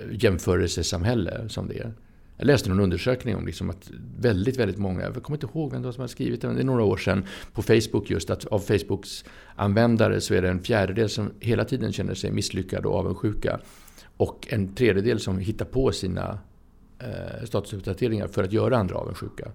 eh, 0.00 0.06
jämförelsesamhälle 0.24 1.48
som 1.48 1.68
det 1.68 1.78
är. 1.78 1.92
Jag 2.38 2.46
läste 2.46 2.68
någon 2.68 2.80
undersökning 2.80 3.36
om 3.36 3.46
liksom 3.46 3.70
att 3.70 3.90
väldigt, 4.18 4.56
väldigt 4.56 4.78
många, 4.78 5.02
jag 5.02 5.22
kommer 5.22 5.36
inte 5.36 5.46
ihåg 5.46 5.72
vem 5.72 5.82
det 5.82 5.88
var 5.88 5.92
som 5.92 6.00
hade 6.00 6.12
skrivit 6.12 6.40
det, 6.40 6.46
men 6.46 6.56
det 6.56 6.62
är 6.62 6.64
några 6.64 6.84
år 6.84 6.96
sedan, 6.96 7.24
på 7.52 7.62
Facebook 7.62 8.10
just, 8.10 8.30
att 8.30 8.44
av 8.44 8.58
Facebooks 8.58 9.24
användare 9.56 10.20
så 10.20 10.34
är 10.34 10.42
det 10.42 10.48
en 10.48 10.60
fjärdedel 10.60 11.08
som 11.08 11.30
hela 11.40 11.64
tiden 11.64 11.92
känner 11.92 12.14
sig 12.14 12.30
misslyckade 12.30 12.88
och 12.88 12.94
avundsjuka. 12.94 13.60
Och 14.16 14.46
en 14.50 14.74
tredjedel 14.74 15.20
som 15.20 15.38
hittar 15.38 15.64
på 15.64 15.92
sina 15.92 16.38
eh, 16.98 17.44
statusuppdateringar 17.44 18.28
för 18.28 18.44
att 18.44 18.52
göra 18.52 18.78
andra 18.78 18.94
avundsjuka. 18.94 19.52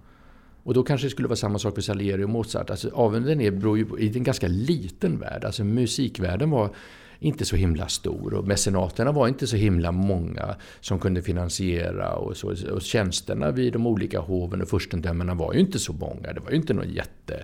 Och 0.64 0.74
då 0.74 0.84
kanske 0.84 1.08
det 1.08 1.12
skulle 1.12 1.28
vara 1.28 1.36
samma 1.36 1.60
sak 1.60 1.76
för 1.76 1.82
Salieri 1.82 2.24
och 2.24 2.30
Mozart. 2.30 2.70
Alltså 2.70 2.90
avunden 2.94 3.42
är, 3.42 3.52
beror 3.52 3.78
ju 3.78 3.86
på, 3.86 4.00
i 4.00 4.18
en 4.18 4.24
ganska 4.24 4.48
liten 4.48 5.20
värld. 5.20 5.46
Alltså 5.46 5.64
musikvärlden 5.64 6.50
var 6.50 6.76
inte 7.20 7.46
så 7.46 7.56
himla 7.56 7.88
stor 7.88 8.34
och 8.34 8.48
mecenaterna 8.48 9.12
var 9.12 9.28
inte 9.28 9.48
så 9.48 9.56
himla 9.56 9.92
många 9.92 10.56
som 10.80 11.00
kunde 11.00 11.22
finansiera 11.22 12.16
och, 12.16 12.38
så, 12.38 12.56
och 12.72 12.82
tjänsterna 12.82 13.52
vid 13.52 13.74
de 13.74 13.88
olika 13.88 14.20
hoven 14.20 14.62
och 14.62 14.70
furstendömena 14.70 15.34
var 15.34 15.54
ju 15.54 15.60
inte 15.60 15.80
så 15.80 15.94
många. 15.94 16.34
Det 16.34 16.40
var 16.40 16.50
ju 16.52 16.56
inte 16.56 16.74
någon 16.74 16.90
jätte 16.94 17.44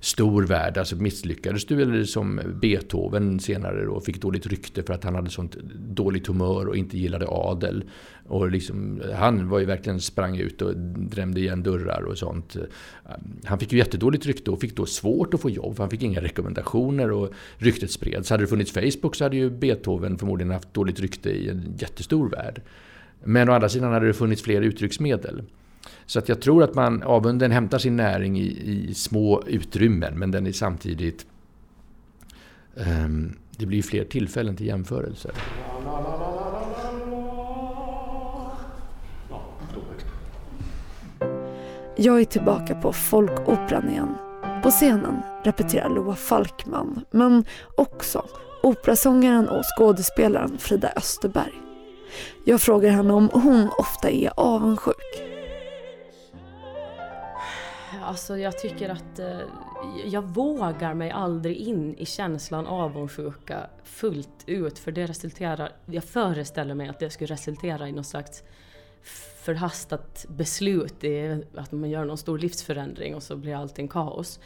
stor 0.00 0.42
värld. 0.42 0.78
Alltså 0.78 0.96
misslyckades 0.96 1.64
du 1.64 1.82
eller 1.82 2.04
som 2.04 2.40
Beethoven 2.60 3.40
senare 3.40 3.84
då 3.84 4.00
fick 4.00 4.20
dåligt 4.20 4.46
rykte 4.46 4.82
för 4.82 4.94
att 4.94 5.04
han 5.04 5.14
hade 5.14 5.30
sånt 5.30 5.56
dåligt 5.74 6.26
humör 6.26 6.68
och 6.68 6.76
inte 6.76 6.98
gillade 6.98 7.26
adel. 7.28 7.84
Och 8.26 8.50
liksom, 8.50 9.02
han 9.14 9.48
var 9.48 9.58
ju 9.58 9.64
verkligen 9.64 10.00
sprang 10.00 10.36
ut 10.36 10.62
och 10.62 10.76
drämde 10.76 11.40
igen 11.40 11.62
dörrar 11.62 12.02
och 12.02 12.18
sånt. 12.18 12.56
Han 13.44 13.58
fick 13.58 13.72
ju 13.72 13.78
jättedåligt 13.78 14.26
rykte 14.26 14.50
och 14.50 14.60
fick 14.60 14.76
då 14.76 14.86
svårt 14.86 15.34
att 15.34 15.40
få 15.40 15.50
jobb. 15.50 15.78
Han 15.78 15.90
fick 15.90 16.02
inga 16.02 16.20
rekommendationer 16.20 17.10
och 17.10 17.32
ryktet 17.56 17.90
spreds. 17.90 18.30
Hade 18.30 18.42
det 18.42 18.46
funnits 18.48 18.72
Facebook 18.72 19.14
så 19.14 19.24
hade 19.24 19.36
ju 19.36 19.50
Beethoven 19.50 20.18
förmodligen 20.18 20.52
haft 20.52 20.74
dåligt 20.74 21.00
rykte 21.00 21.30
i 21.30 21.48
en 21.48 21.74
jättestor 21.78 22.30
värld. 22.30 22.62
Men 23.24 23.48
å 23.48 23.52
andra 23.52 23.68
sidan 23.68 23.92
hade 23.92 24.06
det 24.06 24.14
funnits 24.14 24.42
fler 24.42 24.62
uttrycksmedel. 24.62 25.42
Så 26.06 26.18
att 26.18 26.28
jag 26.28 26.40
tror 26.42 26.62
att 26.62 26.74
man, 26.74 27.02
avunden 27.02 27.50
hämtar 27.50 27.78
sin 27.78 27.96
näring 27.96 28.38
i, 28.38 28.46
i 28.90 28.94
små 28.94 29.42
utrymmen 29.46 30.18
men 30.18 30.30
den 30.30 30.46
är 30.46 30.52
samtidigt... 30.52 31.26
Um, 32.74 33.36
det 33.58 33.66
blir 33.66 33.82
fler 33.82 34.04
tillfällen 34.04 34.56
till 34.56 34.66
jämförelser. 34.66 35.32
Jag 41.96 42.20
är 42.20 42.24
tillbaka 42.24 42.74
på 42.74 42.92
Folkoperan 42.92 43.90
igen. 43.90 44.14
På 44.62 44.70
scenen 44.70 45.22
repeterar 45.44 45.88
Loa 45.88 46.14
Falkman, 46.14 47.04
men 47.10 47.44
också 47.76 48.24
operasångaren 48.62 49.48
och 49.48 49.62
skådespelaren 49.76 50.58
Frida 50.58 50.92
Österberg. 50.96 51.52
Jag 52.44 52.60
frågar 52.60 52.90
henne 52.90 53.12
om 53.12 53.30
hon 53.32 53.68
ofta 53.78 54.10
är 54.10 54.30
avundsjuk. 54.36 55.37
Alltså 58.08 58.38
jag 58.38 58.58
tycker 58.58 58.88
att 58.88 59.18
eh, 59.18 59.40
jag 60.04 60.22
vågar 60.22 60.94
mig 60.94 61.10
aldrig 61.10 61.56
in 61.56 61.94
i 61.98 62.06
känslan 62.06 62.66
avundsjuka 62.66 63.66
fullt 63.84 64.44
ut 64.46 64.78
för 64.78 64.92
det 64.92 65.06
resulterar, 65.06 65.72
jag 65.86 66.04
föreställer 66.04 66.74
mig 66.74 66.88
att 66.88 66.98
det 66.98 67.10
skulle 67.10 67.32
resultera 67.32 67.88
i 67.88 67.92
något 67.92 68.06
slags 68.06 68.42
förhastat 69.42 70.26
beslut, 70.28 71.04
i 71.04 71.44
att 71.54 71.72
man 71.72 71.90
gör 71.90 72.04
någon 72.04 72.18
stor 72.18 72.38
livsförändring 72.38 73.14
och 73.14 73.22
så 73.22 73.36
blir 73.36 73.54
allting 73.54 73.88
kaos. 73.88 74.40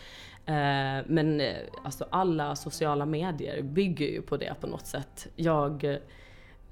Eh, 0.47 1.05
men 1.07 1.41
eh, 1.41 1.57
alltså 1.85 2.07
alla 2.11 2.57
sociala 2.57 3.07
medier 3.07 3.63
bygger 3.63 4.07
ju 4.07 4.23
på 4.23 4.37
det 4.37 4.55
på 4.61 4.67
något 4.67 4.87
sätt. 4.87 5.29
Jag 5.37 5.85
eh, 5.85 5.97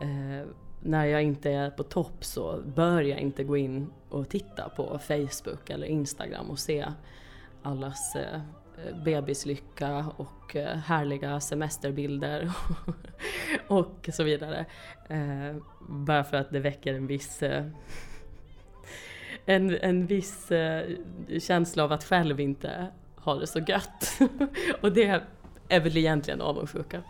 eh, 0.01 0.47
när 0.81 1.05
jag 1.05 1.23
inte 1.23 1.51
är 1.51 1.71
på 1.71 1.83
topp 1.83 2.25
så 2.25 2.63
bör 2.67 3.03
jag 3.03 3.19
inte 3.19 3.45
gå 3.45 3.57
in 3.57 3.91
och 4.09 4.29
titta 4.29 4.69
på 4.69 4.99
Facebook 4.99 5.71
eller 5.71 5.87
Instagram 5.87 6.51
och 6.51 6.59
se 6.59 6.87
allas 7.63 8.17
eh, 8.17 8.41
bebislycka 9.05 10.07
och 10.17 10.57
eh, 10.57 10.77
härliga 10.77 11.41
semesterbilder 11.41 12.53
och 13.67 14.09
så 14.13 14.23
vidare. 14.23 14.67
Eh, 15.09 15.57
bara 15.89 16.25
för 16.25 16.37
att 16.37 16.51
det 16.51 16.61
väcker 16.61 16.95
en 16.95 17.07
viss 17.07 17.43
eh, 17.43 17.67
en, 19.45 19.79
en 19.81 20.07
viss 20.07 20.51
eh, 20.51 20.91
känsla 21.39 21.85
av 21.85 21.93
att 21.93 22.05
själv 22.05 22.41
inte 22.41 22.87
ha 23.17 23.35
det 23.35 23.47
så 23.47 23.59
gött. 23.59 24.19
och 24.81 24.93
det 24.93 25.23
är 25.69 25.81
väl 25.81 25.97
egentligen 25.97 26.41
avundsjuka. 26.41 27.03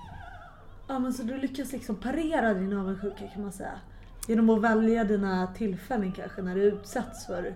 Ja 0.90 0.98
men 0.98 1.12
så 1.12 1.22
du 1.22 1.37
lyckas 1.37 1.72
liksom 1.72 1.96
parera 1.96 2.55
din 2.55 2.79
avundsjuka 2.79 3.29
kan 3.35 3.42
man 3.42 3.53
säga. 3.53 3.81
Genom 4.29 4.50
att 4.50 4.62
välja 4.62 5.05
dina 5.05 5.46
tillfällen 5.46 6.12
kanske 6.12 6.42
när 6.42 6.55
du 6.55 6.62
utsätts 6.62 7.26
för 7.26 7.55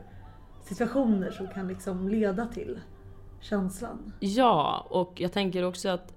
situationer 0.62 1.30
som 1.30 1.48
kan 1.48 1.68
liksom 1.68 2.08
leda 2.08 2.46
till 2.46 2.80
känslan. 3.40 4.12
Ja, 4.20 4.86
och 4.90 5.20
jag 5.20 5.32
tänker 5.32 5.64
också 5.64 5.88
att 5.88 6.14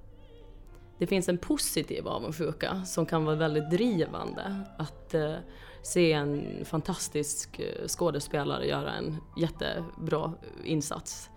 det 0.97 1.07
finns 1.07 1.29
en 1.29 1.37
positiv 1.37 2.07
avundsjuka 2.07 2.85
som 2.85 3.05
kan 3.05 3.25
vara 3.25 3.35
väldigt 3.35 3.71
drivande. 3.71 4.61
Att 4.77 5.13
eh, 5.13 5.35
se 5.81 6.13
en 6.13 6.65
fantastisk 6.65 7.59
eh, 7.59 7.87
skådespelare 7.87 8.65
göra 8.65 8.91
en 8.91 9.17
jättebra 9.37 10.33
insats. 10.63 11.29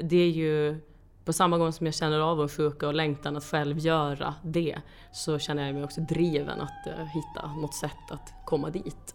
Det 0.00 0.16
är 0.16 0.30
ju 0.30 0.80
på 1.24 1.32
samma 1.32 1.58
gång 1.58 1.72
som 1.72 1.86
jag 1.86 1.94
känner 1.94 2.20
avundsjuka 2.20 2.88
och 2.88 2.94
längtan 2.94 3.36
att 3.36 3.44
själv 3.44 3.78
göra 3.78 4.34
det 4.42 4.78
så 5.12 5.38
känner 5.38 5.66
jag 5.66 5.74
mig 5.74 5.84
också 5.84 6.00
driven 6.00 6.60
att 6.60 6.86
eh, 6.86 7.06
hitta 7.06 7.52
något 7.56 7.74
sätt 7.74 8.10
att 8.10 8.32
komma 8.44 8.70
dit. 8.70 9.14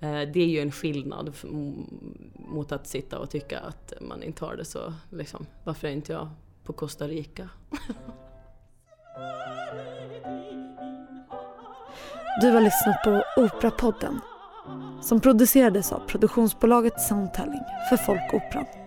Eh, 0.00 0.20
det 0.20 0.40
är 0.40 0.46
ju 0.46 0.60
en 0.60 0.72
skillnad 0.72 1.34
mot 2.34 2.72
att 2.72 2.86
sitta 2.86 3.18
och 3.18 3.30
tycka 3.30 3.60
att 3.60 3.92
man 4.00 4.22
inte 4.22 4.44
har 4.44 4.56
det 4.56 4.64
så, 4.64 4.94
liksom, 5.10 5.46
varför 5.64 5.88
är 5.88 5.92
inte 5.92 6.12
jag 6.12 6.28
på 6.64 6.72
Costa 6.72 7.08
Rica? 7.08 7.48
Du 12.40 12.50
har 12.50 12.60
lyssnat 12.60 13.02
på 13.04 13.22
Operapodden 13.36 14.20
som 15.02 15.20
producerades 15.20 15.92
av 15.92 15.98
produktionsbolaget 15.98 17.00
Soundtelling 17.00 17.62
för 17.88 17.96
Folkoperan. 17.96 18.85